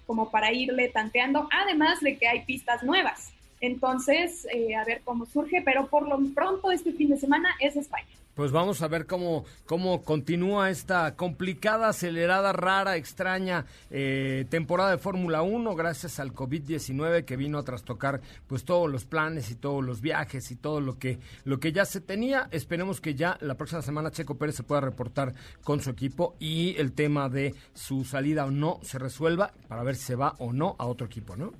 [0.08, 3.30] como para irle tanteando, además de que hay pistas nuevas.
[3.60, 7.76] Entonces, eh, a ver cómo surge, pero por lo pronto este fin de semana es
[7.76, 8.08] España.
[8.34, 14.98] Pues vamos a ver cómo, cómo continúa esta complicada, acelerada, rara, extraña eh, temporada de
[14.98, 19.84] Fórmula 1 gracias al COVID-19 que vino a trastocar pues todos los planes y todos
[19.84, 22.48] los viajes y todo lo que, lo que ya se tenía.
[22.50, 26.74] Esperemos que ya la próxima semana Checo Pérez se pueda reportar con su equipo y
[26.78, 30.52] el tema de su salida o no se resuelva para ver si se va o
[30.52, 31.52] no a otro equipo, ¿no?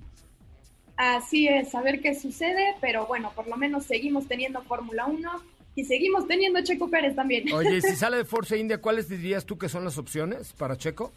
[0.96, 5.53] Así es, a ver qué sucede, pero bueno, por lo menos seguimos teniendo Fórmula 1
[5.74, 7.52] y seguimos teniendo Checo Pérez también.
[7.52, 11.12] Oye, si sale de Force India, ¿cuáles dirías tú que son las opciones para Checo?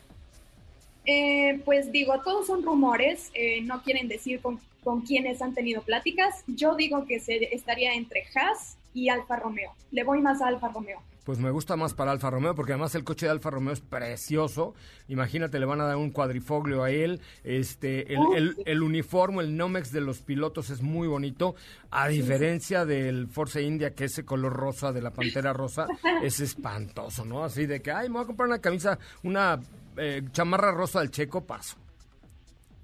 [1.05, 5.81] Eh, pues digo, todos son rumores, eh, no quieren decir con, con quiénes han tenido
[5.81, 6.43] pláticas.
[6.47, 9.71] Yo digo que se estaría entre Haas y Alfa Romeo.
[9.91, 11.01] Le voy más a Alfa Romeo.
[11.27, 13.81] Pues me gusta más para Alfa Romeo, porque además el coche de Alfa Romeo es
[13.81, 14.73] precioso.
[15.09, 17.19] Imagínate, le van a dar un cuadrifoglio a él.
[17.43, 18.61] Este, el, el- sí.
[18.65, 21.53] el uniforme, el Nomex de los pilotos es muy bonito.
[21.91, 25.85] A diferencia del Force India, que ese color rosa de la pantera rosa
[26.23, 27.43] es espantoso, ¿no?
[27.43, 29.59] Así de que, ay, me voy a comprar una camisa, una
[29.97, 31.75] eh, chamarra rosa del checo, paso.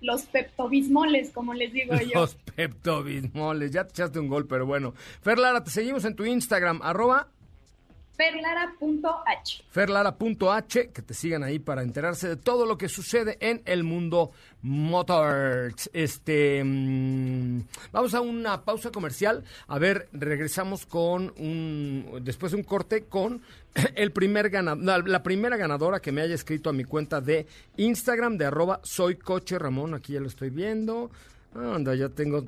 [0.02, 2.20] Los peptobismoles, como les digo yo.
[2.20, 4.94] Los peptobismoles, ya te echaste un gol, pero bueno.
[5.22, 7.30] Fer Lara, te seguimos en tu Instagram, arroba
[8.16, 9.64] Perlara.h.
[9.70, 14.32] ferlara.h, que te sigan ahí para enterarse de todo lo que sucede en el mundo
[14.62, 15.74] motor.
[15.94, 19.44] Este, mm, vamos a una pausa comercial.
[19.68, 23.42] A ver, regresamos con un, después de un corte con
[23.96, 27.48] el primer ganador, la primera ganadora que me haya escrito a mi cuenta de
[27.78, 29.96] Instagram de arroba soy coche Ramón.
[29.96, 31.10] Aquí ya lo estoy viendo.
[31.56, 32.44] Anda, ya tengo...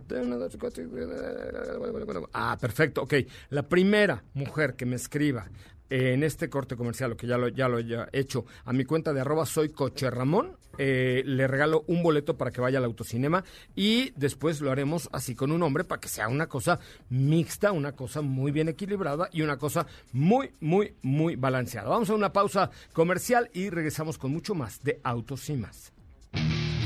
[2.34, 3.14] Ah, perfecto, ok.
[3.50, 5.48] La primera mujer que me escriba
[5.90, 9.14] en este corte comercial, lo que ya lo, ya lo he hecho, a mi cuenta
[9.14, 13.44] de arroba soy coche Ramón, eh, le regalo un boleto para que vaya al autocinema
[13.76, 17.94] y después lo haremos así con un hombre para que sea una cosa mixta, una
[17.94, 21.90] cosa muy bien equilibrada y una cosa muy, muy, muy balanceada.
[21.90, 25.95] Vamos a una pausa comercial y regresamos con mucho más de Autos y más.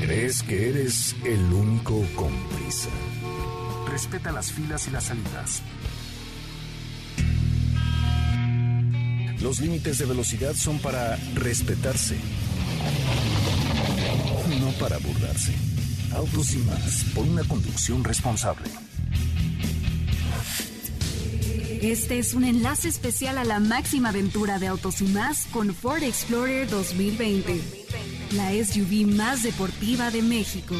[0.00, 2.88] ¿Crees que eres el único con prisa?
[3.90, 5.62] Respeta las filas y las salidas.
[9.40, 12.16] Los límites de velocidad son para respetarse,
[14.60, 15.54] no para burlarse.
[16.14, 18.68] Autos y más, por una conducción responsable.
[21.80, 26.02] Este es un enlace especial a la máxima aventura de Autos y más con Ford
[26.02, 27.79] Explorer 2020,
[28.32, 30.74] la SUV más deportiva de México.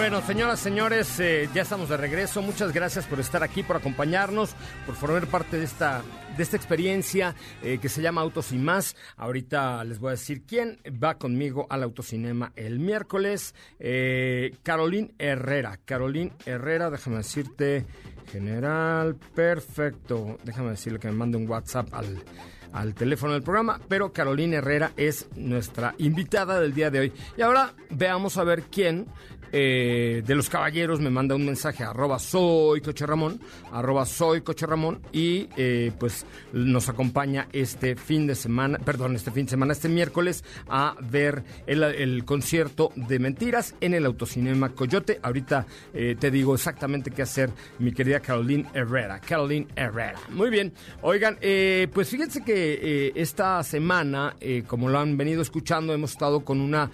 [0.00, 2.40] Bueno, señoras, señores, eh, ya estamos de regreso.
[2.40, 4.54] Muchas gracias por estar aquí, por acompañarnos,
[4.86, 6.00] por formar parte de esta,
[6.38, 8.96] de esta experiencia eh, que se llama Autos y Más.
[9.18, 13.54] Ahorita les voy a decir quién va conmigo al autocinema el miércoles.
[13.78, 15.78] Eh, Carolín Herrera.
[15.84, 17.84] Carolín Herrera, déjame decirte,
[18.32, 20.38] general, perfecto.
[20.44, 22.24] Déjame decirle que me mande un WhatsApp al
[22.72, 27.12] al teléfono del programa, pero Carolina Herrera es nuestra invitada del día de hoy.
[27.36, 29.06] Y ahora veamos a ver quién
[29.52, 33.40] eh, de los caballeros me manda un mensaje arroba soy coche Ramón,
[34.06, 39.46] soy coche Ramón y eh, pues nos acompaña este fin de semana, perdón, este fin
[39.46, 45.18] de semana, este miércoles a ver el, concierto de mentiras en el autocinema Coyote.
[45.22, 49.20] Ahorita eh, te digo exactamente qué hacer, mi querida Carolina Herrera.
[49.20, 50.18] Carolina Herrera.
[50.30, 50.72] Muy bien.
[51.02, 51.38] Oigan,
[51.92, 54.36] pues fíjense que esta semana,
[54.66, 56.90] como lo han venido escuchando, hemos estado con una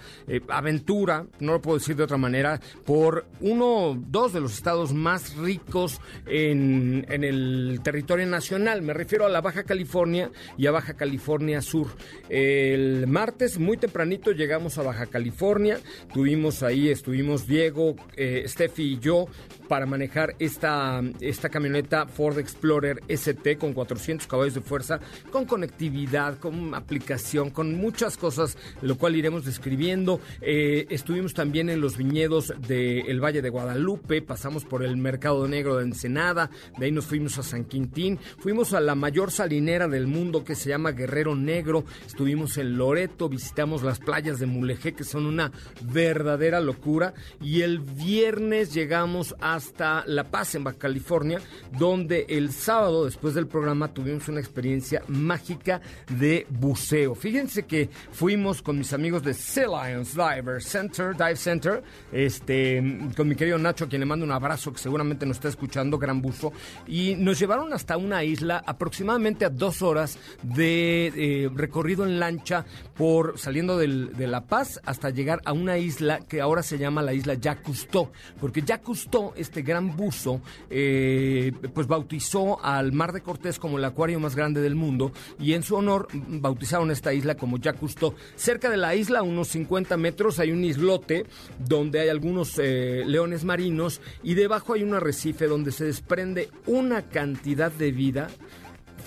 [0.49, 2.46] aventura, no lo puedo decir de otra manera,
[2.85, 8.81] por uno, dos de los estados más ricos en, el territorio nacional.
[8.81, 11.87] Me refiero a la Baja California y a Baja California Sur.
[12.29, 15.79] El martes, muy tempranito, llegamos a Baja California.
[16.13, 19.27] Tuvimos ahí, estuvimos Diego, eh, Steffi y yo
[19.67, 24.99] para manejar esta, esta camioneta Ford Explorer ST con 400 caballos de fuerza,
[25.31, 30.19] con conectividad, con aplicación, con muchas cosas, lo cual iremos describiendo.
[30.41, 35.77] Eh, estuvimos también en los viñedos del Valle de Guadalupe, pasamos por el Mercado Negro
[35.77, 40.07] de Ensenada, de ahí nos fuimos a San Quintín, fuimos a la mayor salinera del
[40.07, 45.03] mundo que se llama Guerrero Negro, estuvimos en Loreto, visitamos las playas de Mulegé, que
[45.03, 45.51] son una
[45.81, 51.39] verdadera locura, y el viernes llegamos hasta La Paz, en Baja California,
[51.77, 55.81] donde el sábado, después del programa, tuvimos una experiencia mágica
[56.17, 57.15] de buceo.
[57.15, 63.27] Fíjense que fuimos con mis amigos de Sea Lions Diver Center, Dive Center, este, con
[63.27, 66.53] mi querido Nacho, quien le mando un abrazo, que seguramente nos está escuchando, gran buzo,
[66.87, 72.65] y nos llevaron hasta una isla, aproximadamente a dos horas de eh, recorrido en lancha,
[72.95, 77.13] por saliendo de La Paz hasta llegar a una isla que ahora se llama la
[77.13, 83.21] isla Jacques Cousteau, porque Jacques Cousteau, este gran buzo, eh, pues bautizó al Mar de
[83.21, 87.35] Cortés como el acuario más grande del mundo y en su honor bautizaron esta isla
[87.35, 88.13] como Jacques Cousteau.
[88.35, 91.25] Cerca de la isla, a unos 50 metros, hay un islote
[91.59, 97.03] donde hay algunos eh, leones marinos y debajo hay un arrecife donde se desprende una
[97.03, 98.27] cantidad de vida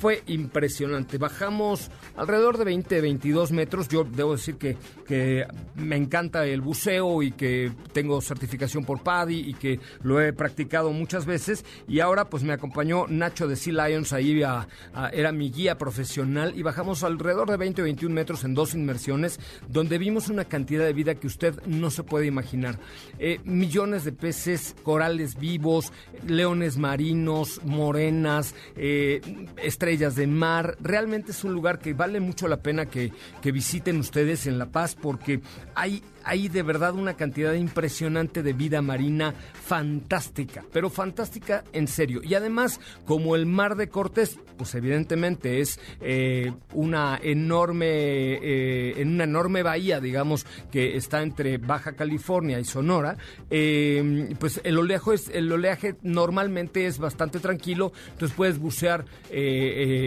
[0.01, 1.19] fue impresionante.
[1.19, 3.87] Bajamos alrededor de 20, 22 metros.
[3.89, 9.51] Yo debo decir que, que me encanta el buceo y que tengo certificación por PADI
[9.51, 11.67] y que lo he practicado muchas veces.
[11.87, 14.43] Y ahora pues me acompañó Nacho de Sea Lions, ahí
[15.13, 19.39] era mi guía profesional y bajamos alrededor de 20 o 21 metros en dos inmersiones
[19.69, 22.79] donde vimos una cantidad de vida que usted no se puede imaginar.
[23.19, 25.93] Eh, millones de peces, corales vivos,
[26.27, 29.21] leones marinos, morenas, eh,
[29.63, 30.77] estrellas de mar.
[30.81, 33.13] Realmente es un lugar que vale mucho la pena que,
[33.43, 35.41] que visiten ustedes en La Paz porque
[35.75, 42.21] hay hay de verdad una cantidad impresionante de vida marina fantástica, pero fantástica en serio.
[42.23, 49.15] Y además, como el mar de Cortés, pues evidentemente es eh, una enorme, eh, en
[49.15, 53.17] una enorme bahía, digamos, que está entre Baja California y Sonora,
[53.49, 59.07] eh, pues el oleaje, es, el oleaje normalmente es bastante tranquilo, entonces puedes bucear,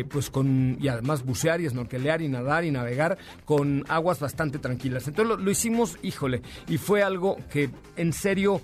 [0.09, 5.07] pues con, y además bucear y snorkelear y nadar y navegar con aguas bastante tranquilas.
[5.07, 8.61] Entonces lo hicimos, híjole, y fue algo que en serio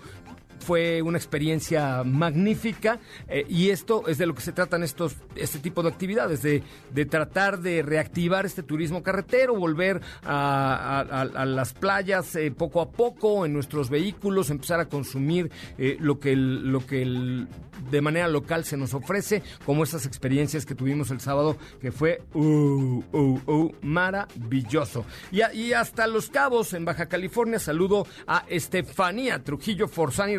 [0.60, 5.60] fue una experiencia magnífica eh, y esto es de lo que se tratan estos este
[5.60, 12.36] tipo de actividades de, de tratar de reactivar este turismo carretero volver a, las playas
[12.36, 17.48] eh, poco a poco en nuestros vehículos empezar a consumir eh, lo que lo que
[17.90, 22.22] de manera local se nos ofrece como estas experiencias que tuvimos el sábado que fue
[22.34, 25.06] uh, uh, uh, maravilloso.
[25.32, 30.38] Y hasta Los Cabos en Baja California saludo a Estefanía Trujillo Forzani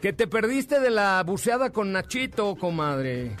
[0.00, 3.32] Que te perdiste de la buceada con Nachito comadre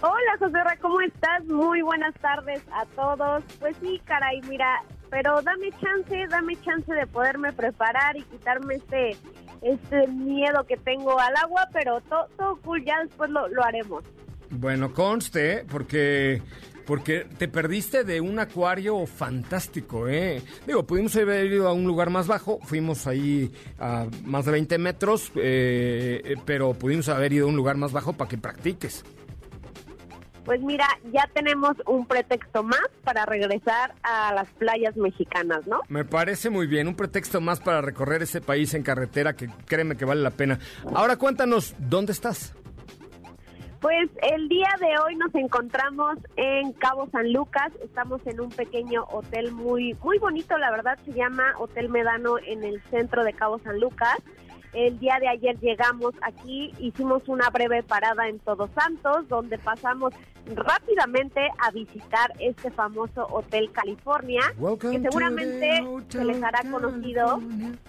[0.00, 1.44] Hola, José Ra, ¿cómo estás?
[1.46, 3.42] Muy buenas tardes a todos.
[3.58, 9.16] Pues sí, caray, mira, pero dame chance, dame chance de poderme preparar y quitarme este
[9.60, 14.04] este miedo que tengo al agua, pero to- todo cool, ya después lo, lo haremos.
[14.50, 16.40] Bueno, conste, porque
[16.88, 20.42] porque te perdiste de un acuario fantástico, ¿eh?
[20.66, 24.78] Digo, pudimos haber ido a un lugar más bajo, fuimos ahí a más de 20
[24.78, 29.04] metros, eh, eh, pero pudimos haber ido a un lugar más bajo para que practiques.
[30.46, 35.82] Pues mira, ya tenemos un pretexto más para regresar a las playas mexicanas, ¿no?
[35.88, 39.98] Me parece muy bien, un pretexto más para recorrer ese país en carretera que créeme
[39.98, 40.58] que vale la pena.
[40.94, 42.54] Ahora cuéntanos, ¿dónde estás?
[43.80, 49.04] Pues el día de hoy nos encontramos en Cabo San Lucas, estamos en un pequeño
[49.04, 53.60] hotel muy muy bonito, la verdad se llama Hotel Medano en el centro de Cabo
[53.60, 54.16] San Lucas.
[54.74, 60.12] El día de ayer llegamos aquí, hicimos una breve parada en Todos Santos, donde pasamos
[60.54, 67.40] rápidamente a visitar este famoso Hotel California, Welcome que seguramente se les hará conocido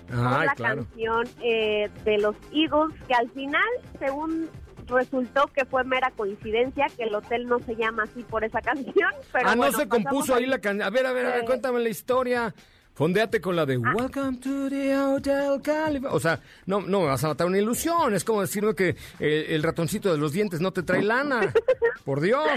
[0.10, 0.86] la claro.
[0.86, 4.50] canción eh, de los Eagles, que al final, según
[4.90, 9.12] resultó que fue mera coincidencia, que el hotel no se llama así por esa canción.
[9.32, 10.86] Pero ah, no se compuso ahí la canción.
[10.86, 12.54] A ver, a ver, a ver, cuéntame la historia.
[12.94, 13.94] Fondeate con la de Ah.
[13.96, 16.12] Welcome to the Hotel California.
[16.12, 18.14] O sea, no, no me vas a matar una ilusión.
[18.14, 21.54] Es como decirme que eh, el ratoncito de los dientes no te trae lana.
[22.04, 22.50] Por Dios.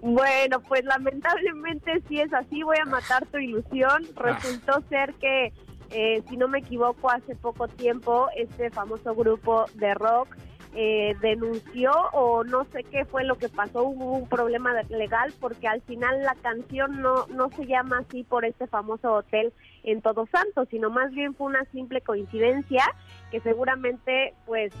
[0.00, 4.06] Bueno, pues lamentablemente si es así, voy a matar tu ilusión.
[4.16, 4.22] Ah.
[4.40, 5.52] Resultó ser que,
[5.90, 10.28] eh, si no me equivoco, hace poco tiempo este famoso grupo de rock
[10.74, 15.68] eh, denunció o no sé qué fue lo que pasó, hubo un problema legal porque
[15.68, 19.52] al final la canción no, no se llama así por este famoso hotel
[19.84, 22.84] en Todos Santos, sino más bien fue una simple coincidencia
[23.30, 24.72] que seguramente pues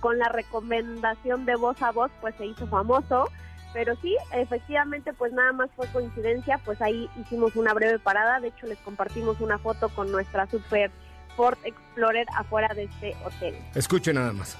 [0.00, 3.28] con la recomendación de voz a voz pues se hizo famoso
[3.76, 8.48] pero sí, efectivamente, pues nada más fue coincidencia, pues ahí hicimos una breve parada, de
[8.48, 10.90] hecho les compartimos una foto con nuestra super
[11.36, 13.54] Ford Explorer afuera de este hotel.
[13.74, 14.56] Escuche nada más.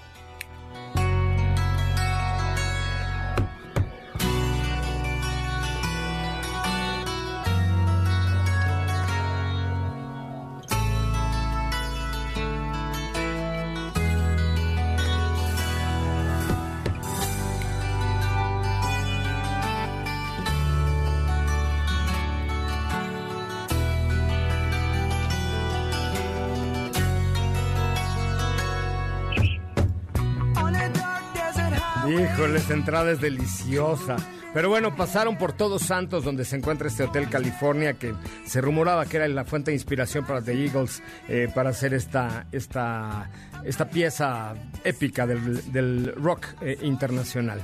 [32.67, 34.17] Híjole, esta entrada es deliciosa.
[34.55, 38.14] Pero bueno, pasaron por Todos Santos, donde se encuentra este Hotel California, que
[38.47, 42.47] se rumoraba que era la fuente de inspiración para The Eagles, eh, para hacer esta,
[42.53, 43.30] esta,
[43.64, 47.62] esta pieza épica del, del rock eh, internacional.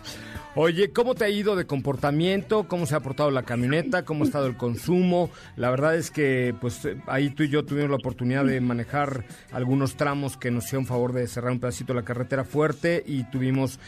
[0.55, 2.69] Oye, ¿cómo te ha ido de comportamiento?
[2.69, 4.05] ¿Cómo se ha portado la camioneta?
[4.05, 5.31] ¿Cómo ha estado el consumo?
[5.57, 9.25] La verdad es que pues eh, ahí tú y yo tuvimos la oportunidad de manejar
[9.51, 13.81] algunos tramos que nos hicieron favor de cerrar un pedacito la carretera fuerte y tuvimos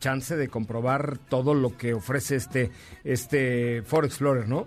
[0.00, 2.70] chance de comprobar todo lo que ofrece este,
[3.04, 4.66] este Ford Explorer, ¿no?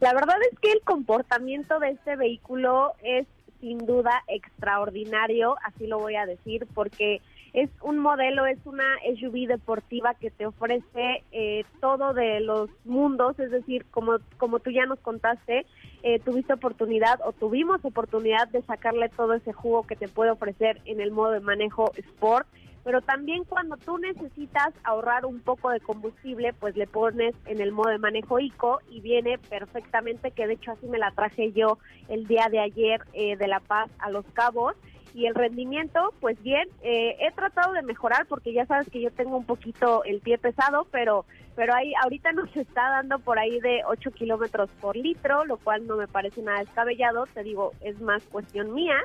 [0.00, 3.26] La verdad es que el comportamiento de este vehículo es
[3.60, 7.20] sin duda extraordinario, así lo voy a decir, porque
[7.54, 8.84] es un modelo, es una
[9.18, 14.70] SUV deportiva que te ofrece eh, todo de los mundos, es decir, como, como tú
[14.70, 15.64] ya nos contaste,
[16.02, 20.82] eh, tuviste oportunidad o tuvimos oportunidad de sacarle todo ese jugo que te puede ofrecer
[20.84, 22.46] en el modo de manejo Sport,
[22.86, 27.72] pero también cuando tú necesitas ahorrar un poco de combustible, pues le pones en el
[27.72, 31.78] modo de manejo ICO y viene perfectamente, que de hecho así me la traje yo
[32.08, 34.76] el día de ayer eh, de La Paz a Los Cabos.
[35.14, 39.10] Y el rendimiento, pues bien, eh, he tratado de mejorar porque ya sabes que yo
[39.10, 41.24] tengo un poquito el pie pesado, pero
[41.56, 45.88] pero ahí ahorita nos está dando por ahí de 8 kilómetros por litro, lo cual
[45.88, 48.96] no me parece nada descabellado, te digo, es más cuestión mía.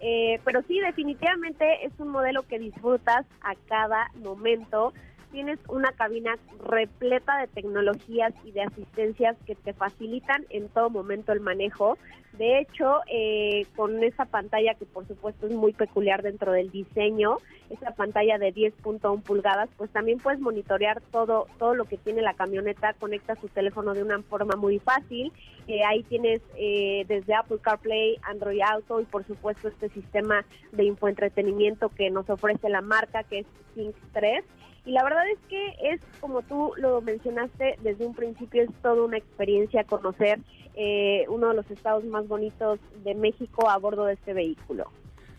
[0.00, 4.92] Eh, pero sí, definitivamente es un modelo que disfrutas a cada momento.
[5.30, 11.32] Tienes una cabina repleta de tecnologías y de asistencias que te facilitan en todo momento
[11.32, 11.98] el manejo.
[12.38, 17.38] De hecho, eh, con esa pantalla que por supuesto es muy peculiar dentro del diseño,
[17.68, 22.34] esa pantalla de 10.1 pulgadas, pues también puedes monitorear todo todo lo que tiene la
[22.34, 25.32] camioneta, conectas tu teléfono de una forma muy fácil.
[25.66, 30.84] Eh, ahí tienes eh, desde Apple CarPlay, Android Auto y por supuesto este sistema de
[30.84, 34.44] infoentretenimiento que nos ofrece la marca que es Sync 3
[34.88, 39.04] y la verdad es que es, como tú lo mencionaste desde un principio, es toda
[39.04, 40.40] una experiencia conocer
[40.76, 44.90] eh, uno de los estados más bonitos de México a bordo de este vehículo.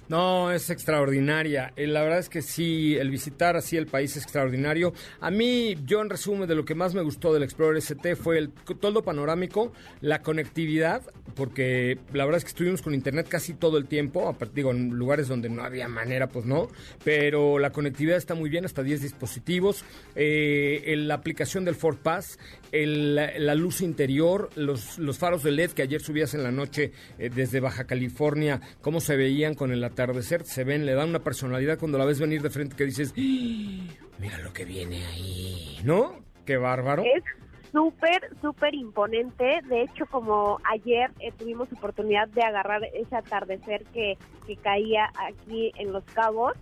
[0.10, 1.72] No, es extraordinaria.
[1.76, 4.91] Eh, La verdad es que sí, el visitar así el país es extraordinario.
[5.22, 8.39] A mí, yo en resumen, de lo que más me gustó del Explorer ST fue
[8.39, 8.49] el
[8.80, 11.03] toldo panorámico, la conectividad,
[11.36, 15.28] porque la verdad es que estuvimos con internet casi todo el tiempo, digo, en lugares
[15.28, 16.70] donde no había manera, pues no,
[17.03, 19.86] pero la conectividad está muy bien, hasta 10 dispositivos,
[20.16, 22.39] eh, la aplicación del Ford Pass,
[22.72, 27.30] el- la, luz interior, los, faros de LED que ayer subías en la noche eh,
[27.34, 31.78] desde Baja California, cómo se veían con el atardecer, se ven, le dan una personalidad
[31.78, 33.93] cuando la ves venir de frente que dices, "¡Ah!
[34.20, 36.24] mira lo que viene ahí, ¿no?
[36.45, 37.04] Qué bárbaro.
[37.04, 37.24] Es
[37.72, 39.60] súper, súper imponente.
[39.68, 45.72] De hecho, como ayer eh, tuvimos oportunidad de agarrar ese atardecer que, que caía aquí
[45.78, 46.54] en Los Cabos,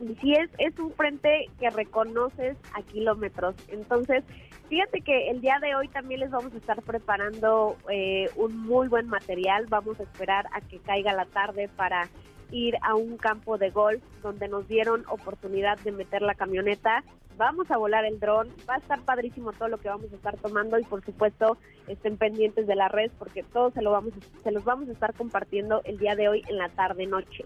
[0.00, 3.54] y sí es, es un frente que reconoces a kilómetros.
[3.68, 4.24] Entonces,
[4.68, 8.88] fíjate que el día de hoy también les vamos a estar preparando eh, un muy
[8.88, 9.66] buen material.
[9.68, 12.08] Vamos a esperar a que caiga la tarde para
[12.52, 17.02] ir a un campo de golf donde nos dieron oportunidad de meter la camioneta.
[17.36, 20.36] Vamos a volar el dron, va a estar padrísimo todo lo que vamos a estar
[20.36, 21.56] tomando y por supuesto
[21.88, 25.14] estén pendientes de la red porque todo se lo vamos se los vamos a estar
[25.14, 27.44] compartiendo el día de hoy en la tarde noche.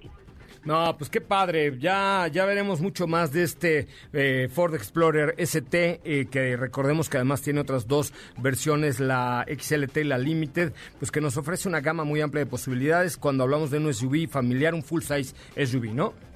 [0.64, 1.76] No, pues qué padre.
[1.78, 7.16] Ya, ya veremos mucho más de este eh, Ford Explorer ST, eh, que recordemos que
[7.16, 11.80] además tiene otras dos versiones, la XLT y la Limited, pues que nos ofrece una
[11.80, 15.94] gama muy amplia de posibilidades cuando hablamos de un SUV familiar, un full size SUV,
[15.94, 16.33] ¿no?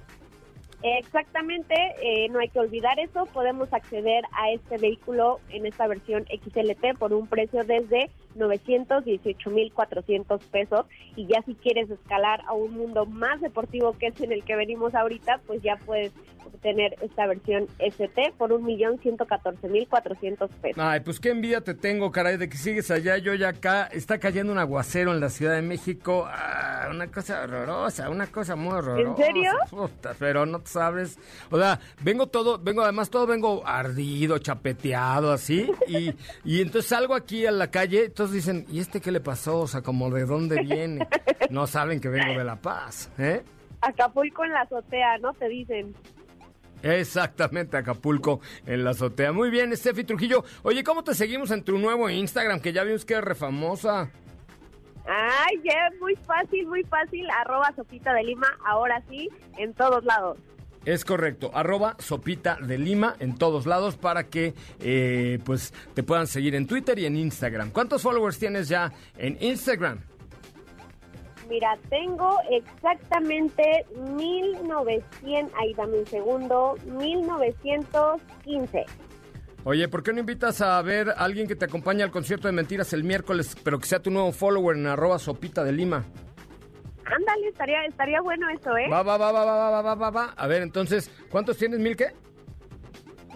[0.83, 3.27] Exactamente, eh, no hay que olvidar eso.
[3.27, 10.87] Podemos acceder a este vehículo en esta versión XLT por un precio desde 918.400 pesos.
[11.17, 14.55] Y ya si quieres escalar a un mundo más deportivo que es en el que
[14.55, 16.13] venimos ahorita, pues ya puedes
[16.47, 20.83] obtener esta versión ST por 1.114.400 pesos.
[20.83, 23.89] Ay, pues qué envidia te tengo, caray, de que sigues allá, yo ya acá.
[23.93, 26.27] Está cayendo un aguacero en la Ciudad de México.
[26.29, 29.09] Ah, una cosa horrorosa, una cosa muy horrorosa.
[29.09, 29.53] ¿En serio?
[29.71, 31.19] Puta, pero no te sabes.
[31.51, 35.71] O sea, vengo todo, vengo además todo, vengo ardido, chapeteado, así.
[35.87, 36.15] Y,
[36.45, 39.61] y entonces salgo aquí a la calle, entonces dicen, ¿y este qué le pasó?
[39.61, 41.07] O sea, como de dónde viene.
[41.51, 43.43] No saben que vengo de La Paz, ¿eh?
[43.81, 45.33] Acapulco en la azotea, ¿no?
[45.35, 45.95] Te dicen.
[46.83, 49.33] Exactamente, Acapulco en la azotea.
[49.33, 50.45] Muy bien, Steffi Trujillo.
[50.63, 52.61] Oye, ¿cómo te seguimos en tu nuevo Instagram?
[52.61, 54.11] Que ya vimos que eres refamosa.
[55.07, 57.27] Ay, ya, muy fácil, muy fácil.
[57.31, 60.39] Arroba Sopita de Lima, ahora sí, en todos lados.
[60.89, 66.27] Es correcto, arroba Sopita de Lima en todos lados para que eh, pues te puedan
[66.27, 67.73] seguir en Twitter y en Instagram.
[67.73, 69.99] ¿Cuántos followers tienes ya en Instagram?
[71.47, 73.85] Mira, tengo exactamente
[74.17, 78.87] 1900, ahí dame un segundo, 1915.
[79.65, 82.53] Oye, ¿por qué no invitas a ver a alguien que te acompañe al concierto de
[82.53, 86.07] mentiras el miércoles, pero que sea tu nuevo follower en arroba Sopita de Lima?
[87.17, 88.89] Ándale, estaría, estaría bueno eso, ¿eh?
[88.91, 90.25] Va, va, va, va, va, va, va, va, va.
[90.37, 91.81] A ver, entonces, ¿cuántos tienes?
[91.81, 92.09] ¿Mil qué?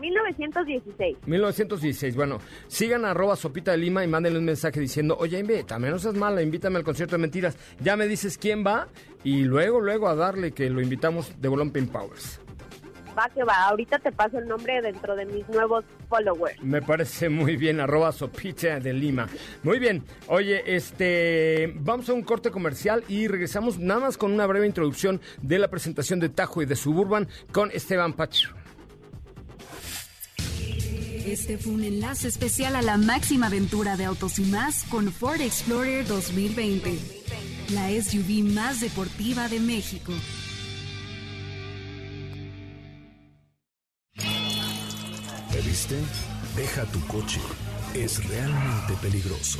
[0.02, 1.16] 1916.
[1.26, 2.16] 1916.
[2.16, 5.98] Bueno, sigan a arroba Sopita de Lima y mándenle un mensaje diciendo, oye, invítame, no
[5.98, 7.56] seas mala, invítame al concierto de mentiras.
[7.80, 8.88] Ya me dices quién va
[9.24, 12.41] y luego, luego a darle que lo invitamos de Bolón Pin Powers.
[13.18, 16.62] Va que va, ahorita te paso el nombre dentro de mis nuevos followers.
[16.62, 19.28] Me parece muy bien, arroba Sopita de Lima.
[19.62, 20.02] Muy bien.
[20.28, 25.20] Oye, este, vamos a un corte comercial y regresamos nada más con una breve introducción
[25.42, 28.54] de la presentación de Tajo y de Suburban con Esteban Pacho.
[31.26, 35.40] Este fue un enlace especial a la máxima aventura de autos y más con Ford
[35.40, 36.98] Explorer 2020,
[37.70, 40.12] la SUV más deportiva de México.
[46.54, 47.40] Deja tu coche.
[47.94, 49.58] Es realmente peligroso.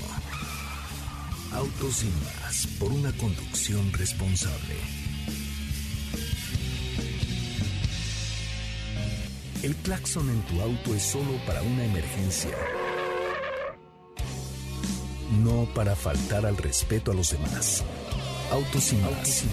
[1.55, 4.77] Autos y más por una conducción responsable.
[9.63, 12.59] El claxon en tu auto es solo para una emergencia.
[15.43, 17.83] No para faltar al respeto a los demás.
[18.51, 19.45] Autos y más.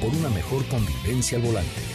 [0.00, 1.93] Por una mejor convivencia al volante.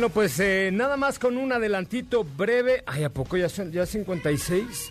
[0.00, 2.82] Bueno, pues eh, nada más con un adelantito breve.
[2.86, 4.90] Ay, ¿a poco ya, son- ya 56?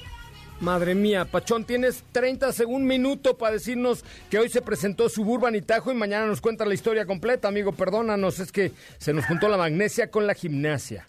[0.61, 5.55] Madre mía, Pachón, tienes 30 segundos, un minuto para decirnos que hoy se presentó Suburban
[5.55, 7.71] y Tajo y mañana nos cuenta la historia completa, amigo.
[7.71, 11.07] Perdónanos, es que se nos juntó la magnesia con la gimnasia.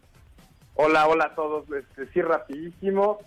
[0.76, 1.66] Hola, hola a todos.
[1.70, 3.18] Este, sí, rapidísimo.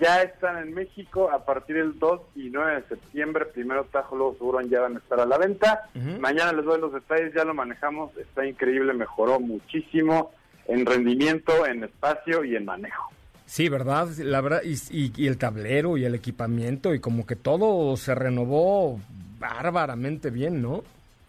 [0.00, 3.46] Ya están en México a partir del 2 y 9 de septiembre.
[3.46, 5.88] Primero Tajo, luego Suburban ya van a estar a la venta.
[6.20, 8.16] Mañana les doy los detalles, ya lo manejamos.
[8.16, 10.30] Está increíble, mejoró muchísimo
[10.66, 13.10] en rendimiento, en espacio y en manejo.
[13.46, 14.08] Sí, ¿verdad?
[14.18, 18.14] La verdad, y, y- y el tablero y el equipamiento y como que todo se
[18.14, 19.00] renovó
[19.40, 20.82] bárbaramente bien, ¿no?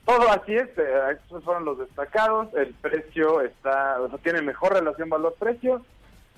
[0.06, 2.50] Todo así es, eh, estos fueron los destacados.
[2.56, 5.86] El precio está, o sea, tiene mejor relación valor-precio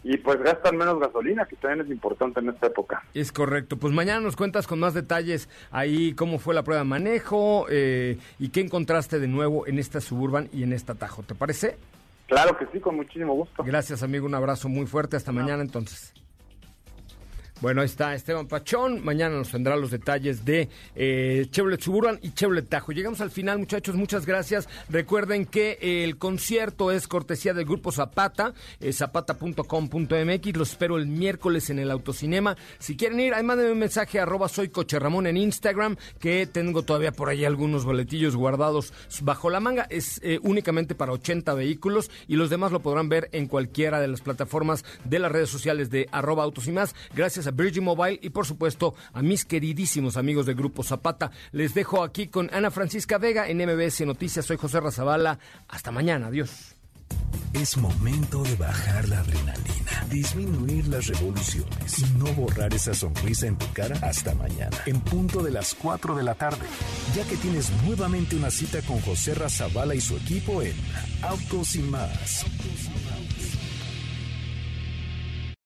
[0.03, 3.03] y pues gastan menos gasolina, que también es importante en esta época.
[3.13, 3.77] Es correcto.
[3.77, 8.17] Pues mañana nos cuentas con más detalles ahí cómo fue la prueba de manejo eh,
[8.39, 11.23] y qué encontraste de nuevo en esta Suburban y en esta Tajo.
[11.23, 11.77] ¿Te parece?
[12.27, 13.63] Claro que sí, con muchísimo gusto.
[13.63, 14.25] Gracias, amigo.
[14.25, 15.17] Un abrazo muy fuerte.
[15.17, 16.13] Hasta mañana, entonces.
[17.61, 19.05] Bueno, ahí está Esteban Pachón.
[19.05, 22.91] Mañana nos tendrá los detalles de eh, Chevrolet Suburban y Chevrolet Tajo.
[22.91, 23.95] Llegamos al final, muchachos.
[23.95, 24.67] Muchas gracias.
[24.89, 30.57] Recuerden que eh, el concierto es cortesía del Grupo Zapata, eh, zapata.com.mx.
[30.57, 32.57] Los espero el miércoles en el Autocinema.
[32.79, 36.81] Si quieren ir, ahí mándenme un mensaje arroba soy Coche Ramón en Instagram, que tengo
[36.81, 38.91] todavía por ahí algunos boletillos guardados
[39.21, 39.85] bajo la manga.
[39.91, 44.07] Es eh, únicamente para 80 vehículos y los demás lo podrán ver en cualquiera de
[44.07, 46.95] las plataformas de las redes sociales de arroba autos y más.
[47.13, 51.31] Gracias a Virgin Mobile y por supuesto a mis queridísimos amigos de Grupo Zapata.
[51.51, 54.45] Les dejo aquí con Ana Francisca Vega en MBS Noticias.
[54.45, 55.39] Soy José Razabala.
[55.67, 56.27] Hasta mañana.
[56.27, 56.75] Adiós.
[57.53, 63.57] Es momento de bajar la adrenalina, disminuir las revoluciones y no borrar esa sonrisa en
[63.57, 66.65] tu cara hasta mañana, en punto de las 4 de la tarde,
[67.13, 70.75] ya que tienes nuevamente una cita con José Razabala y su equipo en
[71.23, 72.45] Autos y más.